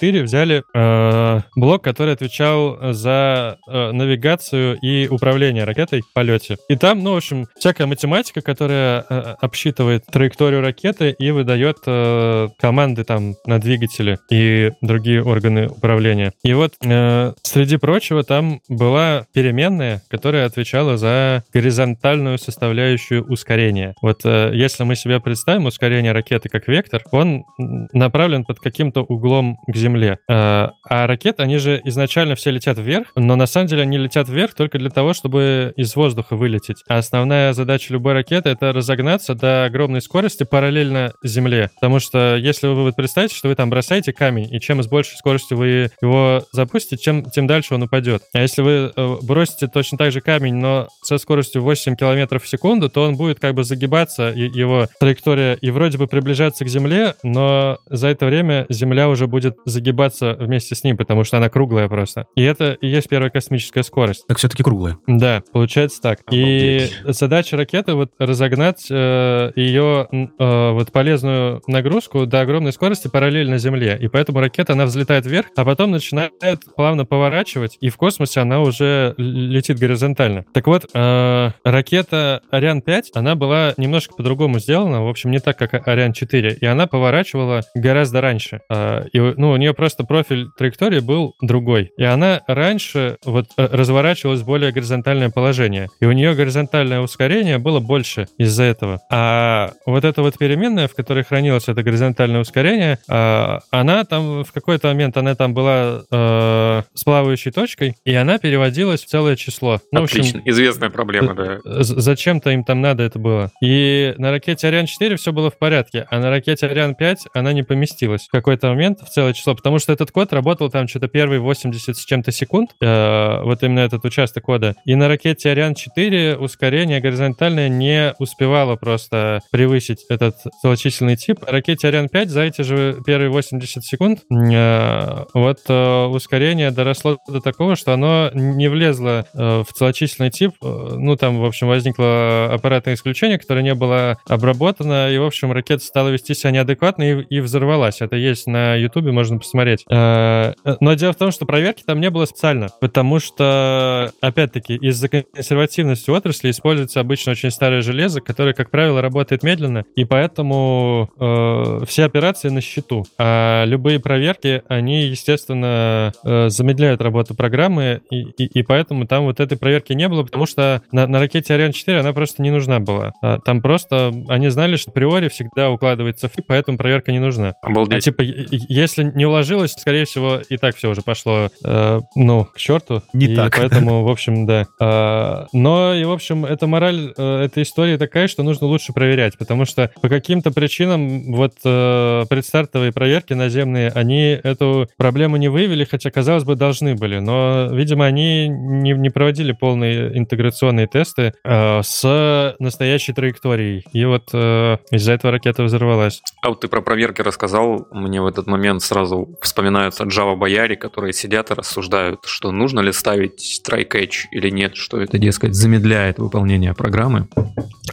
[0.00, 6.56] Ариан-4 взяли э, блок, который отвечал за э, навигацию и управление ракетой в полете.
[6.68, 12.48] И там, ну, в общем, всякая математика, которая э, обсчитывает траекторию ракеты и выдает э,
[12.58, 16.32] команды там на двигатели и другие органы управления.
[16.42, 23.94] И вот э, среди прочего там была переменная, которая отвечала за горизонтальную составляющую ускорения.
[24.02, 27.44] Вот э, если мы себе представим ускорение ракеты как вектор, он
[27.92, 30.18] направлен под каким-то углом к Земле.
[30.28, 34.28] Э, а ракеты, они же изначально все летят вверх, но на самом деле они летят
[34.28, 36.84] вверх только для того, чтобы из воздуха вылететь.
[36.88, 41.70] А основная задача любой ракеты— это разогнаться до огромной скорости параллельно Земле.
[41.80, 45.16] Потому что если вы вот представите, что вы там бросаете камень, и чем с большей
[45.16, 48.22] скоростью вы его запустите, чем, тем дальше он упадет.
[48.32, 52.48] А если вы э, бросите точно так же камень, но со скоростью 8 км в
[52.48, 57.14] секунду, то он будет как бы загибаться, его траектория, и вроде бы приближаться к Земле,
[57.22, 61.88] но за это время Земля уже будет загибаться вместе с ним, потому что она круглая
[61.88, 62.26] просто.
[62.36, 64.26] И это и есть первая космическая скорость.
[64.26, 64.98] Так все-таки круглая.
[65.06, 66.20] Да, получается так.
[66.30, 73.58] И задача ракеты вот разогнать э, ее э, вот полезную нагрузку до огромной скорости параллельно
[73.58, 73.96] Земле.
[74.00, 78.60] И поэтому ракета, она взлетает вверх, а потом начинает плавно поворачивать, и в космосе она
[78.60, 80.44] уже летит горизонтально.
[80.52, 85.58] Так вот, э, ракета Ариан 5, она была немножко по-другому сделана, в общем, не так,
[85.58, 88.60] как Ариан 4, и она поворачивала гораздо раньше.
[88.68, 91.92] Э, и, ну, нее просто профиль траектории был другой.
[91.96, 95.88] И она раньше вот э, разворачивалась в более горизонтальное положение.
[96.00, 99.00] И у нее горизонтальное ускорение было больше из-за этого.
[99.10, 104.52] А вот эта вот переменная, в которой хранилось это горизонтальное ускорение, э, она там в
[104.52, 109.80] какой-то момент, она там была э, с плавающей точкой, и она переводилась в целое число.
[109.92, 111.58] Ну, Отлично, общем, известная проблема, да.
[111.64, 113.50] Зачем-то им там надо это было.
[113.62, 117.52] И на ракете Ариан 4 все было в порядке, а на ракете Ариан 5 она
[117.52, 121.08] не поместилась в какой-то момент в целое число, потому что этот код работал там что-то
[121.08, 124.74] первые 80 с чем-то секунд, э, вот именно этот участок кода.
[124.84, 131.40] И на ракете Ариан 4 ускорение горизонтальное не успевало просто превысить этот целочисленный тип.
[131.46, 137.40] Ракете Ариан 5 за эти же первые 80 секунд э, вот э, ускорение доросло до
[137.40, 140.52] такого, что оно не влезло э, в целочисленный тип.
[140.62, 145.52] Э, ну, там, в общем, возникло аппаратное исключение, которое не было обработано, и, в общем,
[145.52, 148.00] ракета стала вести себя неадекватно и, и взорвалась.
[148.00, 149.84] Это есть на Ютубе, можно посмотреть.
[149.90, 155.08] Э, но дело в том, что проверки там не было специально, потому что, опять-таки, из-за
[155.08, 161.84] консервативности отрасли используется обычно очень старое железо, которое, как правило, работает медленно, и поэтому э,
[161.86, 163.04] все операции на счету.
[163.18, 169.40] А любые проверки, они, естественно, э, замедляют работу программы, и, и, и поэтому там вот
[169.40, 172.80] этой проверки не было, потому что на, на ракете Ариан 4 она просто не нужна
[172.80, 173.12] была.
[173.22, 177.54] А, там просто они знали, что априори всегда укладывается в поэтому проверка не нужна.
[177.62, 177.98] Обалдеть.
[177.98, 182.58] А типа, если не уложилось, скорее всего, и так все уже пошло, э, ну, к
[182.58, 183.02] черту.
[183.12, 183.56] Не и так.
[183.56, 184.66] Поэтому, в общем, да.
[184.80, 189.38] А, но, и, в общем, эта мораль э, этой истории такая, что нужно лучше проверять,
[189.38, 195.84] потому что по каким-то причинам вот э, предстартовые проверки наземные, они эту проблему не выявили,
[195.84, 197.20] хотя, казалось бы, должны были.
[197.20, 203.84] Но, видимо, они не, не проводили полные интеграционные тесты э, с настоящей траекторией.
[203.92, 206.20] И вот э, из-за этого ракета взорвалась.
[206.42, 210.76] А вот ты про проверки рассказал, мне в этот момент сразу сразу вспоминаются Java бояре,
[210.76, 216.18] которые сидят и рассуждают, что нужно ли ставить try-catch или нет, что это, дескать, замедляет
[216.18, 217.28] выполнение программы.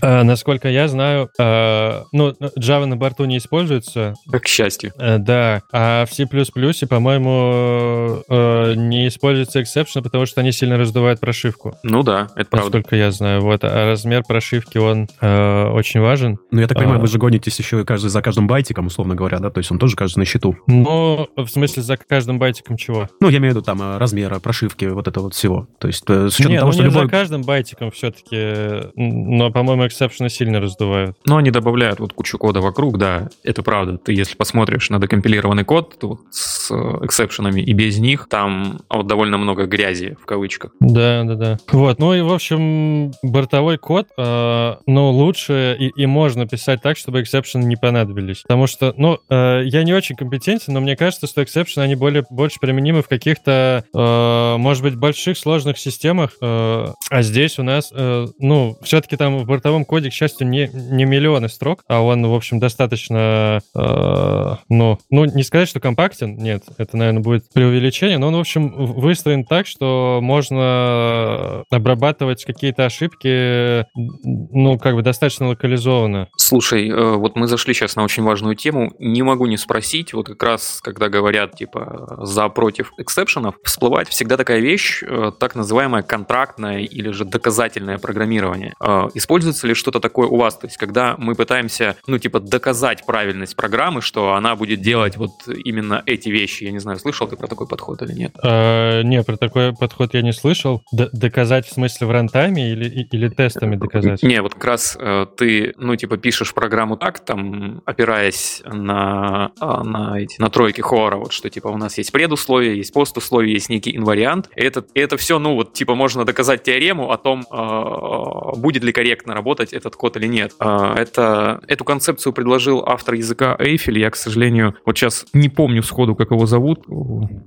[0.01, 4.13] А, насколько я знаю, а, ну, Java на борту не используется.
[4.31, 4.93] К счастью.
[4.97, 11.19] А, да, а в C++, по-моему, а, не используется exception, потому что они сильно раздувают
[11.19, 11.75] прошивку.
[11.83, 12.77] Ну да, это правда.
[12.77, 13.41] Насколько я знаю.
[13.41, 16.39] Вот, а размер прошивки, он а, очень важен.
[16.51, 19.39] Ну, я так понимаю, а, вы же гонитесь еще каждый, за каждым байтиком, условно говоря,
[19.39, 19.49] да?
[19.49, 20.55] То есть он тоже кажется на счету.
[20.67, 23.07] Ну, в смысле, за каждым байтиком чего?
[23.19, 25.67] Ну, я имею в виду там размера, прошивки, вот это вот всего.
[25.79, 27.03] То есть с учетом не, того, ну, что не любой...
[27.03, 31.17] за каждым байтиком все-таки, но, по-моему, exception ы сильно раздувают.
[31.25, 33.97] Но они добавляют вот кучу кода вокруг, да, это правда.
[33.97, 36.71] Ты если посмотришь на декомпилированный код то вот с
[37.03, 40.71] exception ами и без них, там вот довольно много грязи в кавычках.
[40.79, 41.57] Да, да, да.
[41.71, 46.97] Вот, ну и в общем, бортовой код, э, ну, лучше и, и можно писать так,
[46.97, 48.41] чтобы exception ы не понадобились.
[48.41, 51.95] Потому что, ну, э, я не очень компетентен, но мне кажется, что exception ы, они
[51.95, 57.63] более, больше применимы в каких-то, э, может быть, больших сложных системах, э, а здесь у
[57.63, 62.01] нас, э, ну, все-таки там в бортовом коде, к счастью, не, не миллионы строк, а
[62.01, 67.45] он, в общем, достаточно, э, ну, ну, не сказать, что компактен, нет, это, наверное, будет
[67.53, 75.01] преувеличение, но он, в общем, выстроен так, что можно обрабатывать какие-то ошибки, ну, как бы
[75.01, 76.27] достаточно локализованно.
[76.37, 80.27] Слушай, э, вот мы зашли сейчас на очень важную тему, не могу не спросить, вот
[80.27, 86.79] как раз, когда говорят, типа, за-против эксепшенов, всплывает всегда такая вещь, э, так называемое контрактное
[86.79, 88.73] или же доказательное программирование.
[88.81, 90.57] Э, используется ли что-то такое у вас?
[90.57, 95.31] То есть, когда мы пытаемся, ну, типа, доказать правильность программы, что она будет делать вот
[95.47, 96.63] именно эти вещи.
[96.63, 98.35] Я не знаю, слышал ты про такой подход или нет?
[98.43, 100.81] А, не, про такой подход я не слышал.
[100.91, 104.23] Доказать в смысле в рантайме или, или тестами доказать?
[104.23, 110.19] Не, вот как раз э, ты, ну, типа, пишешь программу так, там, опираясь на, на,
[110.19, 113.95] эти, на тройки Хора, вот что, типа, у нас есть предусловие, есть постусловие, есть некий
[113.95, 114.49] инвариант.
[114.55, 119.33] Это, это все, ну, вот, типа, можно доказать теорему о том, э, будет ли корректно
[119.33, 120.53] работать этот код или нет.
[120.59, 123.99] Э, это, эту концепцию предложил автор языка Эйфель.
[123.99, 126.83] Я, к сожалению, вот сейчас не помню сходу, как его зовут.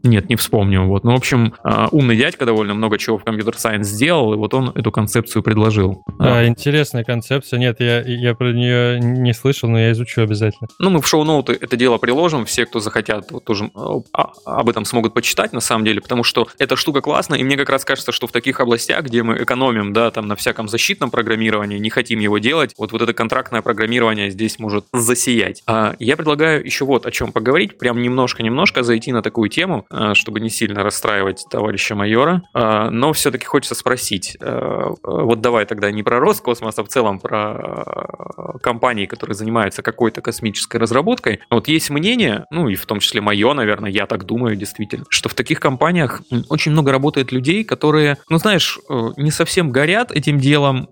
[0.03, 0.85] Нет, не вспомню.
[0.87, 1.05] Вот.
[1.05, 4.71] Ну, в общем, э, умный дядька довольно много чего в компьютер-сайенс сделал, и вот он
[4.75, 6.05] эту концепцию предложил.
[6.19, 7.59] А, интересная концепция.
[7.59, 10.69] Нет, я, я про нее не слышал, но я изучу обязательно.
[10.79, 12.45] Ну, мы в шоу-ноуты это дело приложим.
[12.45, 16.77] Все, кто захотят, вот тоже об этом смогут почитать, на самом деле, потому что эта
[16.77, 20.11] штука классная, и мне как раз кажется, что в таких областях, где мы экономим, да,
[20.11, 24.59] там на всяком защитном программировании, не хотим его делать, вот, вот это контрактное программирование здесь
[24.59, 25.63] может засиять.
[25.67, 30.15] А я предлагаю еще вот о чем поговорить, прям немножко-немножко зайти на такую тему, а,
[30.15, 35.91] чтобы не сильно расстраивать товарища майора, а, но все-таки хочется спросить, а, вот давай тогда
[35.91, 41.41] не про Роскосмос, а в целом про компании, которые занимаются какой-то космической разработкой.
[41.51, 45.29] Вот есть мнение, ну и в том числе мое, наверное, я так думаю действительно, что
[45.29, 50.39] в таких компаниях очень много работает людей, которые, ну знаешь, э, не совсем горят этим
[50.39, 50.89] делом,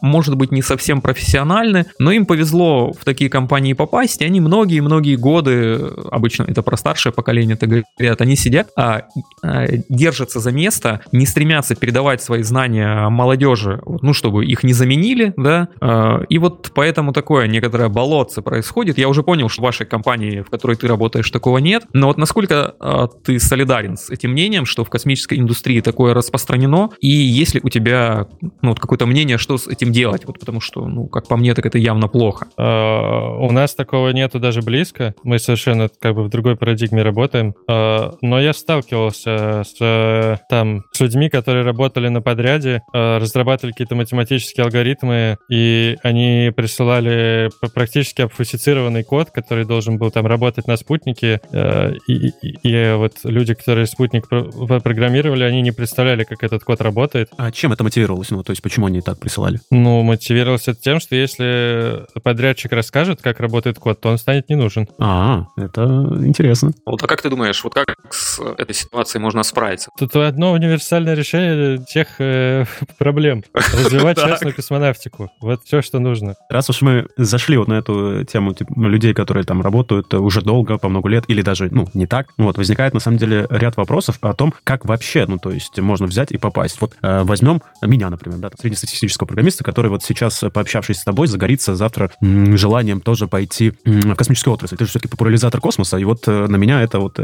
[0.00, 5.16] может быть, не совсем профессиональны, но им повезло в такие компании попасть, и они многие-многие
[5.16, 9.02] годы, обычно это про старшее поколение, это говорят, они сидят, а,
[9.42, 15.32] а, держатся за место, не стремятся передавать свои знания молодежи, ну, чтобы их не заменили,
[15.36, 18.98] да, а, и вот поэтому такое некоторое болотце происходит.
[18.98, 22.18] Я уже понял, что в вашей компании, в которой ты работаешь, такого нет, но вот
[22.18, 27.54] насколько а, ты солидарен с этим мнением, что в космической индустрии такое распространено, и есть
[27.54, 28.28] ли у тебя,
[28.62, 31.54] ну, вот какое-то мнение, что с этим делать, вот потому что, ну, как по мне,
[31.54, 32.48] так это явно плохо.
[32.56, 35.14] А, у нас такого нету даже близко.
[35.22, 37.54] Мы совершенно как бы в другой парадигме работаем.
[37.68, 43.94] А, но я сталкивался с, там, с людьми, которые работали на подряде, а, разрабатывали какие-то
[43.94, 51.40] математические алгоритмы, и они присылали практически обфусицированный код, который должен был там работать на спутнике.
[51.52, 57.30] И, и, и вот люди, которые спутник программировали, они не представляли, как этот код работает.
[57.36, 58.30] А чем это мотивировалось?
[58.30, 59.60] Ну, то есть почему они так присылали?
[59.70, 64.56] Ну, мотивировалось это тем, что если подрядчик расскажет, как работает код, то он станет не
[64.56, 64.88] нужен.
[64.98, 65.82] А, это
[66.20, 66.72] интересно.
[66.86, 69.90] Вот, а как ты думаешь, вот как с этой ситуацией можно справиться?
[69.98, 72.64] Тут одно универсальное решение тех э,
[72.98, 73.42] проблем.
[73.54, 75.30] Развивать частную космонавтику.
[75.40, 76.34] Вот все, что нужно.
[76.48, 80.78] Раз уж мы зашли вот на эту тему типа, людей, которые там работают уже долго,
[80.78, 84.18] по много лет, или даже, ну, не так, вот, возникает, на самом деле, ряд вопросов
[84.20, 86.80] о том, как вообще, ну, то есть можно взять и попасть.
[86.80, 91.74] Вот э, возьмем меня, например, да, среднестатистического программиста, который вот сейчас, пообщавшись с тобой, загорится
[91.74, 94.76] завтра желанием тоже пойти в космическую отрасль.
[94.76, 97.18] Ты же все-таки популяризатор космоса, и вот на меня это вот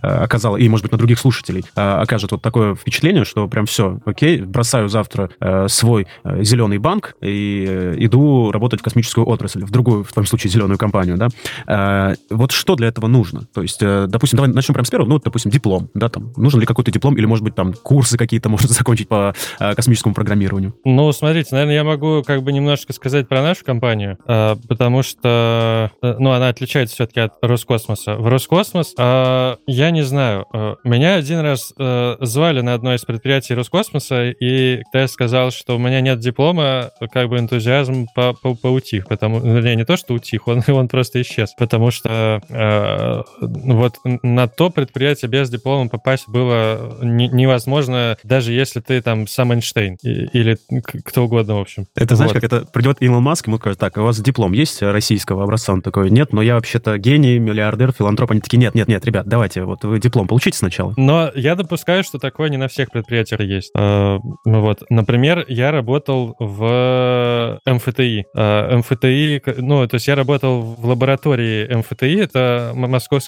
[0.00, 4.40] оказало, и, может быть, на других слушателей окажет вот такое впечатление, что прям все, окей,
[4.40, 5.30] бросаю завтра
[5.68, 10.78] свой зеленый банк и иду работать в космическую отрасль, в другую, в твоем случае, зеленую
[10.78, 12.14] компанию, да.
[12.30, 13.47] Вот что для этого нужно?
[13.54, 16.66] То есть, допустим, давай начнем прямо с первого, ну, допустим, диплом, да, там, нужен ли
[16.66, 20.74] какой-то диплом, или, может быть, там, курсы какие-то можно закончить по космическому программированию?
[20.84, 26.30] Ну, смотрите, наверное, я могу как бы немножко сказать про нашу компанию, потому что, ну,
[26.30, 28.16] она отличается все-таки от Роскосмоса.
[28.16, 30.46] В Роскосмос, я не знаю,
[30.84, 31.72] меня один раз
[32.20, 37.28] звали на одно из предприятий Роскосмоса, и я сказал, что у меня нет диплома, как
[37.28, 41.54] бы энтузиазм по -по поутих, потому, вернее, не то, что утих, он, он просто исчез,
[41.58, 48.80] потому что э, вот на то предприятие без диплома попасть было не, невозможно, даже если
[48.80, 50.58] ты там сам Эйнштейн или
[51.04, 51.86] кто угодно, в общем.
[51.94, 52.40] Это знаешь, вот.
[52.40, 55.72] как это придет Илон Маск, ему скажет, так, у вас диплом есть российского образца?
[55.72, 58.32] Он такой, нет, но я вообще-то гений, миллиардер, филантроп.
[58.32, 60.94] Они такие, нет, нет, нет, ребят, давайте, вот вы диплом получите сначала.
[60.96, 63.70] Но я допускаю, что такое не на всех предприятиях есть.
[63.76, 68.26] А, вот, например, я работал в МФТИ.
[68.34, 72.72] А, МФТИ, ну, то есть я работал в лаборатории МФТИ, это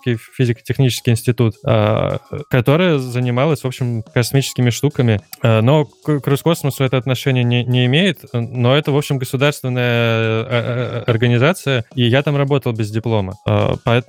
[0.01, 5.21] Московский физико-технический институт, а, которая занималась, в общем, космическими штуками.
[5.43, 12.05] Но к Роскосмосу это отношение не, не имеет, но это, в общем, государственная организация, и
[12.05, 13.35] я там работал без диплома.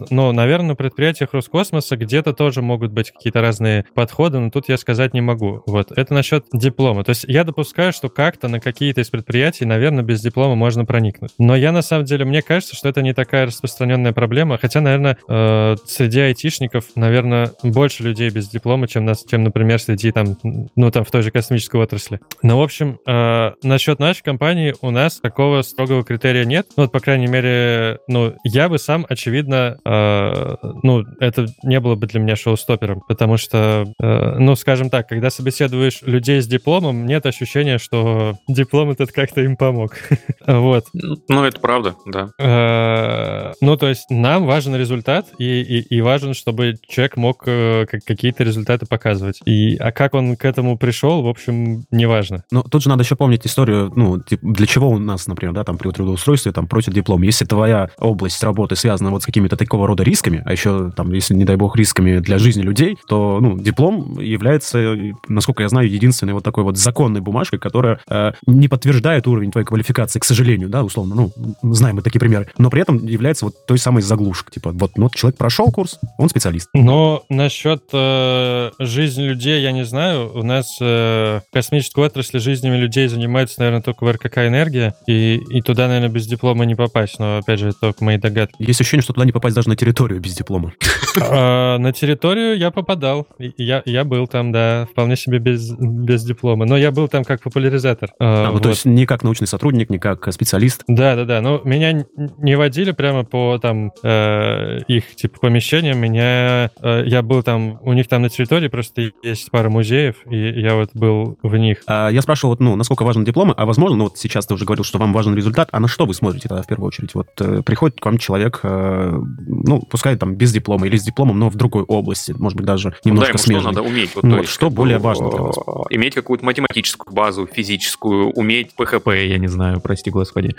[0.10, 4.78] Но, наверное, на предприятиях Роскосмоса где-то тоже могут быть какие-то разные подходы, но тут я
[4.78, 5.64] сказать не могу.
[5.66, 5.92] Вот.
[5.92, 7.04] Это насчет диплома.
[7.04, 11.32] То есть я допускаю, что как-то на какие-то из предприятий, наверное, без диплома можно проникнуть.
[11.38, 14.58] Но я, на самом деле, мне кажется, что это не такая распространенная проблема.
[14.58, 20.12] Хотя, наверное, э, среди айтишников, наверное, больше людей без диплома, чем, нас, чем например, среди
[20.12, 20.38] там,
[20.76, 22.20] ну, там, в той же космической отрасли.
[22.42, 26.68] Но, в общем, э, насчет нашей компании у нас такого строгого критерия нет.
[26.78, 31.96] Ну, вот, по крайней мере, ну, я бы сам, очевидно, э, ну, это не было
[31.96, 37.06] бы для меня шоу-стопером, потому что, э, ну, скажем так, когда собеседуешь людей с дипломом,
[37.06, 39.96] нет ощущения, что диплом этот как-то им помог.
[40.48, 40.86] вот.
[40.94, 42.30] Ну, это правда, да.
[42.40, 47.86] Э, ну, то есть нам важен результат, и, и, и важен, чтобы человек мог э,
[47.86, 49.42] какие-то результаты показывать.
[49.46, 52.44] И, а как он к этому пришел, в общем, неважно.
[52.52, 55.78] Но тут же надо еще помнить историю, ну, для чего у нас, например, да, там
[55.78, 57.22] при трудоустройстве там просят диплом.
[57.22, 61.34] Если твоя область работы связана вот с какими-то такого рода рисками, а еще там, если,
[61.34, 64.96] не дай бог, рисками для жизни людей, то, ну, диплом является,
[65.28, 69.66] насколько я знаю, единственной вот такой вот законной бумажкой, которая э, не подтверждает уровень твоей
[69.66, 73.66] квалификации, к сожалению, да, условно, ну, знаем мы такие примеры, но при этом является вот
[73.66, 76.70] той самой заглушкой, типа, вот, ну, человек прошел курс, он специалист.
[76.74, 80.32] Но насчет э, жизни людей я не знаю.
[80.34, 85.36] У нас э, в космической отрасли жизнями людей занимается, наверное, только в РКК «Энергия», и,
[85.50, 88.56] и туда, наверное, без диплома не попасть, но, опять же, только мои догадки.
[88.60, 90.74] Есть ощущение, что туда не попасть даже на территорию без диплома.
[91.20, 93.28] А, на территорию я попадал.
[93.38, 96.66] Я, был там, да, вполне себе без, диплома.
[96.66, 98.12] Но я был там как популяризатор.
[98.20, 98.64] А, ну, вот.
[98.64, 100.84] то есть не как научный сотрудник, не как специалист?
[100.88, 101.42] Да, да, да.
[101.42, 102.06] Но меня
[102.38, 105.98] не водили прямо по там э, их типа помещениям.
[105.98, 110.38] Меня э, я был там, у них там на территории просто есть пара музеев, и
[110.38, 111.80] я вот был в них.
[111.88, 114.66] А, я спрашивал, вот, ну, насколько важны дипломы, а возможно, ну, вот сейчас ты уже
[114.66, 117.14] говорил, что вам важен результат, а на что вы смотрите тогда в первую очередь?
[117.16, 121.40] Вот э, приходит к вам человек, э, ну, пускай там без диплома или с дипломом,
[121.40, 123.74] но в другой области, может быть, даже немножко ну, да, смежной.
[123.74, 124.16] что надо уметь.
[124.16, 125.56] Вот, ну, вот, есть, что более бы, важно для вас?
[125.90, 130.56] Иметь какую-то математическую базу, физическую, уметь PHP, я не знаю, прости господи.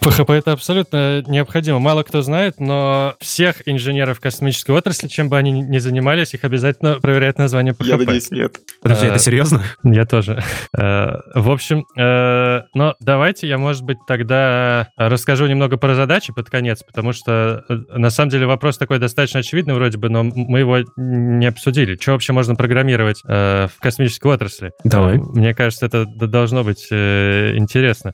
[0.00, 1.80] PHP это абсолютно необходимо.
[1.80, 7.00] Мало кто знает, но всех инженеров космической отрасли, чем бы они ни занимались, их обязательно
[7.00, 7.86] проверяют название PHP.
[7.86, 8.58] Я надеюсь, нет.
[8.82, 9.62] Подожди, это серьезно?
[9.84, 10.42] Я тоже.
[10.76, 16.50] Э, в общем, э, но давайте я, может быть, тогда расскажу немного про задачи под
[16.50, 20.60] конец, потому что э, на самом деле вопрос такой достаточно очевидный вроде бы, но мы
[20.60, 21.96] его не обсудили.
[21.96, 24.72] Что вообще можно программировать в космической отрасли?
[24.84, 25.18] Давай.
[25.18, 28.12] Мне кажется, это должно быть интересно.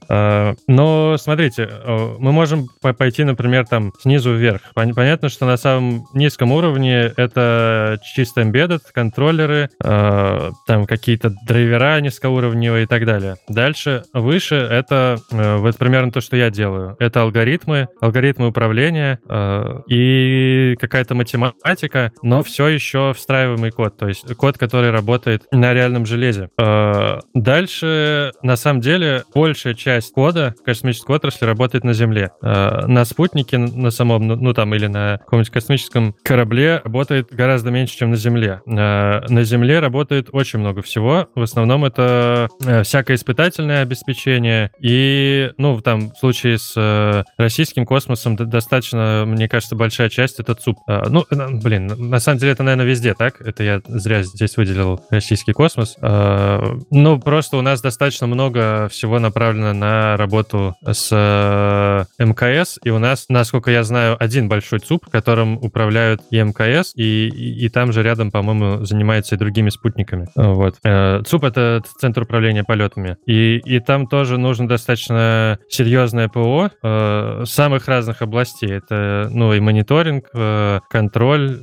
[0.67, 4.63] Но смотрите, мы можем пойти, например, там снизу вверх.
[4.95, 12.85] Понятно, что на самом низком уровне это чисто embedded, контроллеры, э, там какие-то драйвера низкоуровневые
[12.85, 13.37] и так далее.
[13.49, 16.97] Дальше, выше это э, вот примерно то, что я делаю.
[16.99, 24.35] Это алгоритмы, алгоритмы управления э, и какая-то математика, но все еще встраиваемый код, то есть
[24.37, 26.51] код, который работает на реальном железе.
[26.59, 32.31] Э, дальше, на самом деле, большая часть кода в космической отрасли работает на Земле.
[32.43, 37.71] Э, на спутнике на самом, ну, ну там, или на каком-нибудь космическом корабле работает гораздо
[37.71, 38.61] меньше, чем на Земле.
[38.67, 41.29] Э, на Земле работает очень много всего.
[41.35, 48.37] В основном это э, всякое испытательное обеспечение и, ну, там, в случае с российским космосом
[48.37, 50.79] достаточно, мне кажется, большая часть это ЦУП.
[51.09, 53.41] Ну, блин, на самом деле это, наверное, везде так.
[53.41, 55.97] Это я зря здесь выделил российский космос.
[56.01, 62.99] Ну, просто у нас достаточно много всего направлено на работу с э, МКС, и у
[62.99, 67.93] нас, насколько я знаю, один большой ЦУП, которым управляют и МКС, и, и, и там
[67.93, 70.29] же рядом, по-моему, занимается и другими спутниками.
[70.35, 70.77] Вот.
[70.85, 73.17] Э, ЦУП— это Центр управления полетами.
[73.27, 78.73] И, и там тоже нужно достаточно серьезное ПО э, самых разных областей.
[78.73, 81.59] Это, ну, и мониторинг, э, контроль,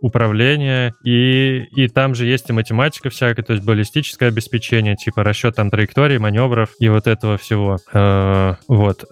[0.00, 5.56] управление, и, и там же есть и математика всякая, то есть баллистическое обеспечение, типа расчет
[5.56, 7.78] там траекторий, маневров и вот этого всего.
[8.68, 9.04] Вот.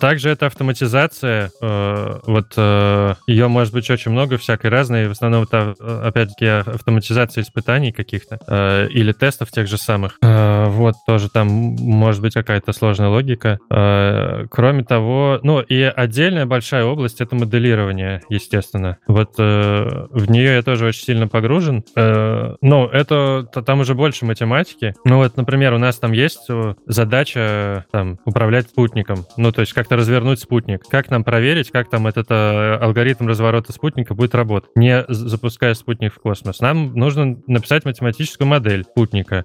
[0.00, 1.50] Также это автоматизация.
[1.60, 5.08] Вот э, ее может быть очень много всякой разной.
[5.08, 10.18] В основном это, опять-таки, автоматизация испытаний каких-то э, или тестов тех же самых.
[10.22, 13.58] Э, вот тоже там может быть какая-то сложная логика.
[13.70, 18.98] Э, кроме того, ну и отдельная большая область— это моделирование, естественно.
[19.06, 21.84] Вот э, в нее я тоже очень сильно погружен.
[21.96, 24.94] Э, ну, это там уже больше математики.
[25.04, 29.26] Ну вот, например, у нас там есть э, задача там управлять спутником.
[29.36, 30.82] Ну, то есть как-то развернуть спутник.
[30.88, 36.14] Как нам проверить, как там этот э, алгоритм разворота спутника будет работать, не запуская спутник
[36.14, 36.60] в космос.
[36.60, 39.44] Нам нужно написать математическую модель спутника,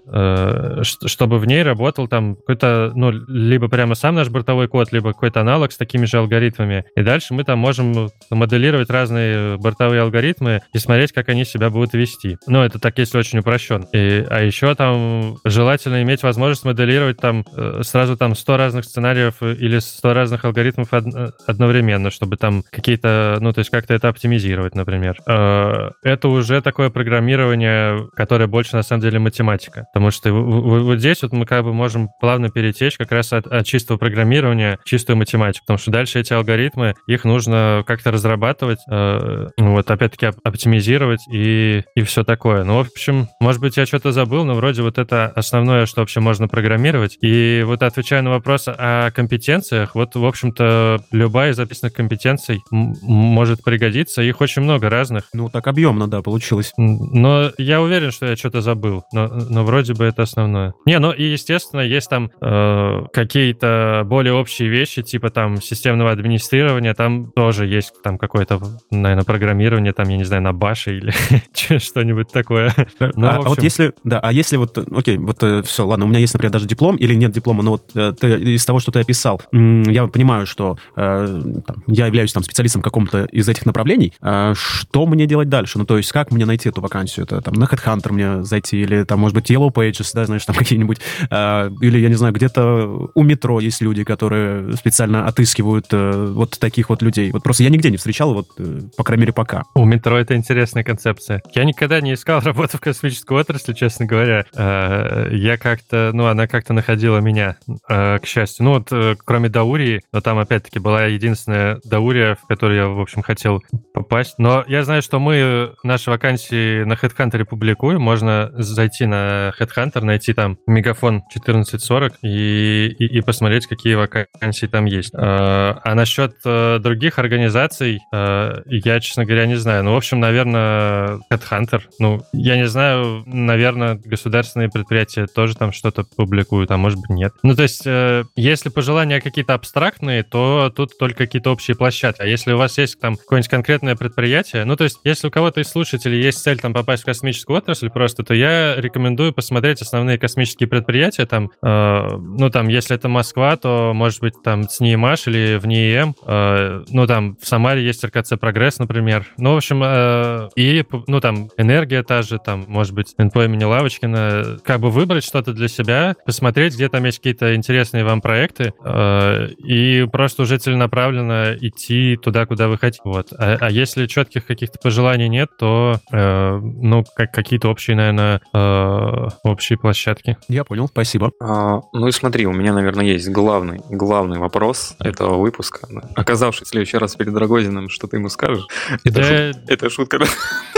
[0.84, 5.42] чтобы в ней работал там какой-то, ну, либо прямо сам наш бортовой код, либо какой-то
[5.42, 6.86] аналог с такими же алгоритмами.
[6.96, 11.94] И дальше мы там можем моделировать разные бортовые алгоритмы и смотреть, как они себя будут
[11.94, 12.38] вести.
[12.48, 13.86] Ну, это так, если очень упрощен.
[13.94, 19.42] И, а еще там желательно иметь возможность моделировать там э, сразу там 100 разных сценариев
[19.42, 21.06] или 100 разных алгоритмов од,
[21.48, 25.18] одновременно, чтобы там какие-то, ну, то есть как-то это оптимизировать, например.
[25.28, 29.86] Э, это уже такое программирование, которое больше, на самом деле, математика.
[29.94, 33.66] Потому что вот здесь вот мы как бы можем плавно перетечь как раз от, от
[33.66, 39.50] чистого программирования в чистую математику, потому что дальше эти алгоритмы, их нужно как-то разрабатывать, э,
[39.58, 42.64] вот опять-таки оптимизировать и, и все такое.
[42.64, 46.20] Ну, в общем, может быть, я что-то забыл, но вроде вот это основное, что вообще
[46.20, 47.18] можно программировать.
[47.22, 53.64] И вот отвечая на вопрос о компетенциях, вот, в общем-то, любая из записанных компетенций может
[53.64, 54.22] пригодиться.
[54.22, 55.30] Их очень много разных.
[55.34, 56.74] Ну, так объемно, да, получилось.
[56.78, 59.04] Но я уверен, что я что-то забыл.
[59.12, 60.74] Но, но вроде бы это основное.
[60.86, 66.94] Не, ну и, естественно, есть там э, какие-то более общие вещи, типа там системного администрирования,
[66.94, 68.60] там тоже есть там какое-то,
[68.92, 71.14] наверное, программирование, там, я не знаю, на баше или
[71.80, 72.74] что-нибудь такое.
[73.00, 76.08] Ну, а, а вот если, да, а если вот, окей, вот э, все, ладно, у
[76.08, 78.92] меня есть, например, даже диплом или нет диплома, но вот э, ты, из того, что
[78.92, 83.66] ты описал, я понимаю, что э, там, я являюсь там специалистом в каком-то из этих
[83.66, 85.78] направлений, э, что мне делать дальше?
[85.78, 87.26] Ну, то есть, как мне найти эту вакансию?
[87.26, 90.56] Это там на HeadHunter мне зайти или там, может быть, Yellow Pages, да, знаешь, там
[90.60, 91.00] какие-нибудь,
[91.30, 96.58] э, или, я не знаю, где-то у метро есть люди, которые специально отыскивают э, вот
[96.60, 97.32] таких вот людей.
[97.32, 99.64] Вот просто я нигде не встречал, вот, э, по крайней мере, пока.
[99.76, 101.42] У метро это интересная концепция.
[101.54, 104.46] Я никогда не искал работу в космической отрасли, честно говоря.
[104.56, 108.66] Э, я как-то, ну, она как-то находила меня, к счастью.
[108.66, 113.22] Ну, вот, кроме Даурии, но там, опять-таки, была единственная Даурия, в которую я, в общем,
[113.22, 113.64] хотел
[113.94, 114.36] попасть.
[114.38, 118.02] Но я знаю, что мы наши вакансии на HeadHunter публикуем.
[118.02, 124.86] Можно зайти на HeadHunter, найти там мегафон 1440 и, и, и посмотреть, какие вакансии там
[124.86, 125.14] есть.
[125.14, 129.84] А насчет других организаций, я, честно говоря, не знаю.
[129.84, 131.82] Ну, в общем, наверное, Headhunter.
[132.00, 137.34] Ну, я не знаю, наверное, государственные предприятия тоже там что-то публикуют, а может быть нет.
[137.44, 142.22] Ну, то есть, э, если пожелания какие-то абстрактные, то тут только какие-то общие площадки.
[142.22, 145.62] А если у вас есть там какое-нибудь конкретное предприятие, ну, то есть, если у кого-то
[145.62, 150.18] из слушателей есть цель там попасть в космическую отрасль просто, то я рекомендую посмотреть основные
[150.18, 151.26] космические предприятия.
[151.26, 156.16] Там, э, ну, там, если это Москва, то, может быть, там СНИИМАШ или в НИИМ.
[156.26, 159.28] Э, ну, там в Самаре есть РКЦ «Прогресс», например.
[159.38, 163.64] Ну, в общем, э, и, ну, там, энергия та же, там, может быть, НПО имени
[163.64, 168.74] Лавочкина, как бы выбрать что-то для себя, посмотреть, где там есть какие-то интересные вам проекты,
[168.84, 173.02] э, и просто уже целенаправленно идти туда, куда вы хотите.
[173.04, 173.34] Вот.
[173.38, 179.28] А, а если четких каких-то пожеланий нет, то, э, ну, как какие-то общие, наверное, э,
[179.44, 180.38] общие площадки.
[180.48, 181.32] Я понял, спасибо.
[181.42, 185.88] А, ну и смотри, у меня, наверное, есть главный, главный вопрос этого выпуска.
[186.16, 188.66] Оказавшись в следующий раз перед Рогозиным, что ты ему скажешь?
[189.04, 189.24] Это, да...
[189.24, 189.70] шут...
[189.70, 190.26] это шутка, да?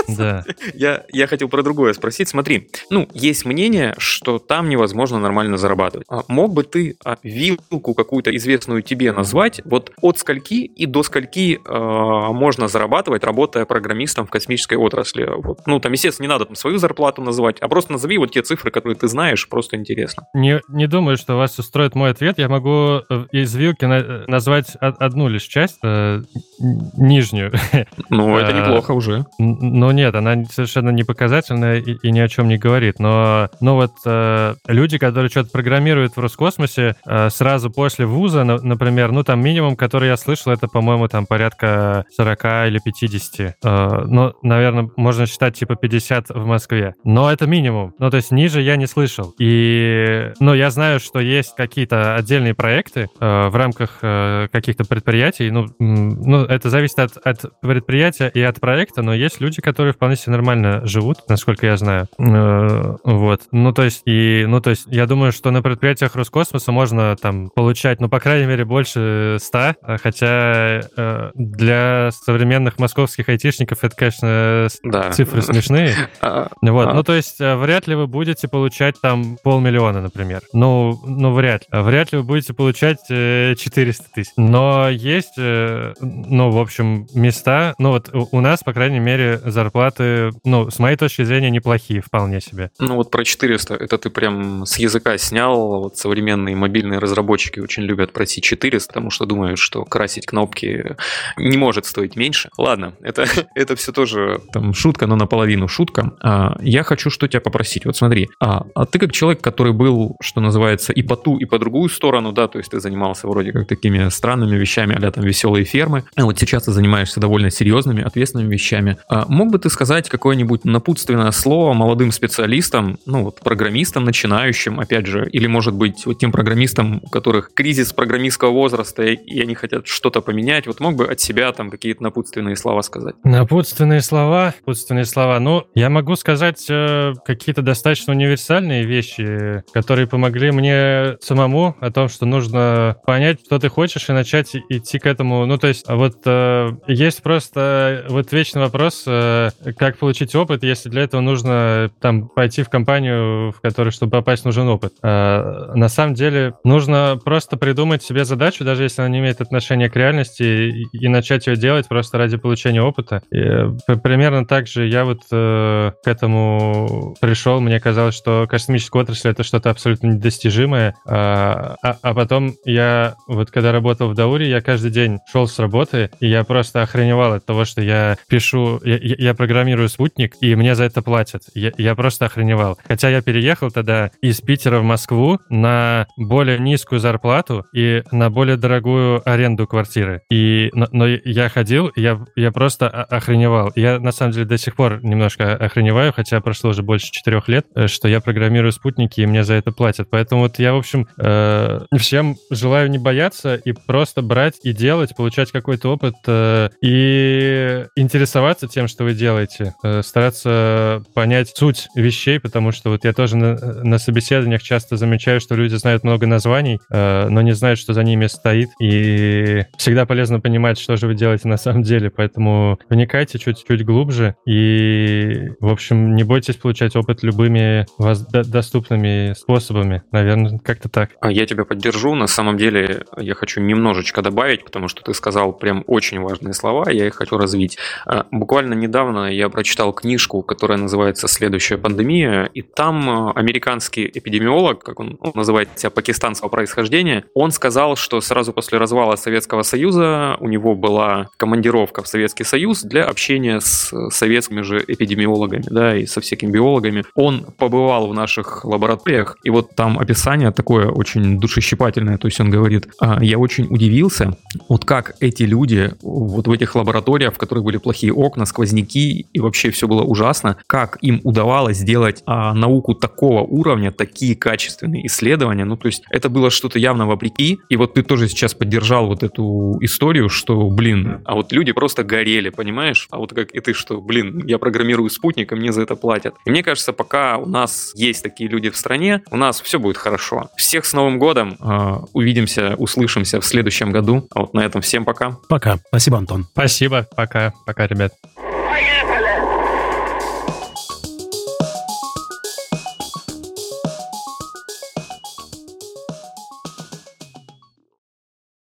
[0.08, 0.43] Да.
[0.74, 2.28] Я, я хотел про другое спросить.
[2.28, 6.06] Смотри, ну, есть мнение, что там невозможно нормально зарабатывать.
[6.10, 11.04] А мог бы ты а, вилку какую-то известную тебе назвать, вот от скольки и до
[11.04, 15.29] скольки э, можно зарабатывать, работая программистом в космической отрасли?
[15.38, 18.41] Вот, ну, там, естественно, не надо там свою зарплату называть, а просто назови вот те
[18.41, 20.27] цифры, которые ты знаешь, просто интересно.
[20.33, 22.38] Не, не думаю, что вас устроит мой ответ.
[22.38, 26.21] Я могу э, из вилки на, назвать одну лишь часть, э,
[26.59, 27.51] нижнюю.
[28.09, 29.25] Ну, это неплохо уже.
[29.39, 32.99] Ну, нет, она совершенно не показательная и, и ни о чем не говорит.
[32.99, 38.57] Но, ну вот, э, люди, которые что-то программируют в Роскосмосе, э, сразу после вуза, на,
[38.61, 43.55] например, ну, там минимум, который я слышал, это, по-моему, там порядка 40 или 50.
[43.63, 46.93] Э, ну, наверное, можно считать типа 50 в Москве.
[47.05, 47.93] Но это минимум.
[47.99, 49.34] Ну, то есть ниже я не слышал.
[49.39, 55.49] И, ну, я знаю, что есть какие-то отдельные проекты э, в рамках э, каких-то предприятий.
[55.51, 60.18] Ну, ну, это зависит от, от предприятия и от проекта, но есть люди, которые вполне
[60.18, 62.09] себе нормально живут, насколько я знаю.
[62.20, 63.43] Э, вот.
[63.53, 67.51] Ну, то есть, и, ну, то есть, я думаю, что на предприятиях Роскосмоса можно там
[67.51, 74.68] получать, ну, по крайней мере, больше 100, хотя э, для современных московских айтишников это, конечно,
[74.84, 75.12] да.
[75.12, 75.95] цифры смешные.
[76.22, 76.88] А, вот.
[76.88, 76.93] А.
[76.93, 80.41] Ну, то есть, э, вряд ли вы будете получать там полмиллиона, например.
[80.53, 81.82] Ну, ну, вряд ли.
[81.82, 84.32] Вряд ли вы будете получать 400 тысяч.
[84.38, 90.70] Но есть, ну, в общем, места, ну, вот у нас, по крайней мере, зарплаты, ну,
[90.70, 92.72] с моей точки зрения, неплохие вполне себе.
[92.80, 95.84] Ну, вот про 400, это ты прям с языка снял.
[95.84, 100.95] Вот современные мобильные разработчики очень любят просить 400, потому что думают, что красить кнопки
[101.38, 102.50] не может стоить меньше.
[102.58, 103.26] Ладно, это,
[103.56, 106.14] это все тоже там шутка, но наполовину шутка.
[106.22, 107.86] А, я хочу что тебя попросить.
[107.86, 111.46] Вот смотри, а, а ты как человек, который был, что называется, и по ту, и
[111.46, 115.24] по другую сторону, да, то есть ты занимался вроде как такими странными вещами, а там
[115.24, 116.04] веселые фермы.
[116.16, 118.98] А вот сейчас ты занимаешься довольно серьезными, ответственными вещами.
[119.10, 125.06] А мог бы ты сказать какое-нибудь напутственное слово молодым специалистам, ну вот программистам начинающим, опять
[125.06, 129.88] же, или может быть вот тем программистам, у которых кризис программистского возраста и они хотят
[129.88, 133.15] что-то поменять, вот мог бы от себя там какие-то напутственные слова сказать?
[133.23, 135.39] Напутственные слова, напутственные слова.
[135.39, 142.07] Ну, я могу сказать э, какие-то достаточно универсальные вещи, которые помогли мне самому о том,
[142.07, 145.45] что нужно понять, что ты хочешь, и начать идти к этому.
[145.45, 150.89] Ну, то есть, вот э, есть просто вот вечный вопрос, э, как получить опыт, если
[150.89, 154.93] для этого нужно там пойти в компанию, в которой, чтобы попасть, нужен опыт.
[155.01, 159.89] Э, на самом деле нужно просто придумать себе задачу, даже если она не имеет отношения
[159.89, 160.43] к реальности,
[160.91, 163.21] и, начать ее делать просто ради получения опыта.
[163.32, 167.59] И, э, примерно так же я вот э, к этому пришел.
[167.61, 170.95] Мне казалось, что космическая отрасль это что-то абсолютно недостижимое.
[171.07, 175.59] А, а, а потом я вот когда работал в Дауре, я каждый день шел с
[175.59, 180.55] работы, и я просто охреневал от того, что я пишу, я, я программирую спутник, и
[180.55, 181.43] мне за это платят.
[181.53, 182.78] Я, я просто охреневал.
[182.88, 188.57] Хотя я переехал тогда из Питера в Москву на более низкую зарплату и на более
[188.57, 190.21] дорогую аренду квартиры.
[190.30, 193.72] И, но, но я ходил, я, я просто охреневал.
[193.76, 197.66] Я, на самом деле, до сих пор немножко охреневаю, хотя прошло уже больше четырех лет,
[197.76, 200.09] э, что я программирую спутники, и мне за это платят.
[200.09, 205.16] Поэтому вот я, в общем, э, всем желаю не бояться и просто брать и делать,
[205.16, 212.39] получать какой-то опыт э, и интересоваться тем, что вы делаете, э, стараться понять суть вещей,
[212.39, 216.80] потому что вот я тоже на, на собеседованиях часто замечаю, что люди знают много названий,
[216.91, 221.16] э, но не знают, что за ними стоит, и всегда полезно понимать, что же вы
[221.16, 227.24] делаете на самом деле, поэтому вникайте чуть-чуть глубже и, в общем, не бойтесь получать опыт
[227.24, 227.86] любыми
[228.32, 231.12] доступными способами, наверное, как-то так.
[231.22, 235.53] А Я тебя поддержу, на самом деле я хочу немножечко добавить, потому что ты сказал
[235.53, 237.78] прям очень важные слова, я их хочу развить.
[238.06, 244.84] А, буквально недавно я прочитал книжку, которая называется «Следующая пандемия», и там а, американский эпидемиолог,
[244.84, 250.38] как он, он называет себя пакистанского происхождения, он сказал, что сразу после развала Советского Союза
[250.46, 256.06] у него была командировка в Советский Союз для общения с советскими же эпидемиологами, да, и
[256.06, 257.04] со всякими биологами.
[257.16, 262.52] Он побывал в наших лабораториях, и вот там описание такое очень душещипательное, то есть он
[262.52, 264.38] говорит, «А, я очень удивился,
[264.70, 269.39] вот как эти люди вот в этих лабораториях, в которых были плохие окна, сквозняки, и
[269.39, 275.66] вообще все было ужасно, как им удавалось сделать а, науку такого уровня, такие качественные исследования,
[275.66, 279.24] ну то есть это было что-то явно вопреки, и вот ты тоже сейчас поддержал вот
[279.24, 283.73] эту историю, что, блин, а вот люди просто горели, понимаешь, а вот как и ты,
[283.73, 286.36] что, блин, я программирую спутник, и мне за это платят.
[286.45, 289.97] И мне кажется, пока у нас есть такие люди в стране, у нас все будет
[289.97, 290.49] хорошо.
[290.57, 294.27] Всех с Новым годом, э, увидимся, услышимся в следующем году.
[294.33, 295.38] А вот на этом всем пока.
[295.49, 295.77] Пока.
[295.88, 296.45] Спасибо, Антон.
[296.51, 297.07] Спасибо.
[297.15, 297.53] Пока.
[297.65, 298.13] Пока, ребят.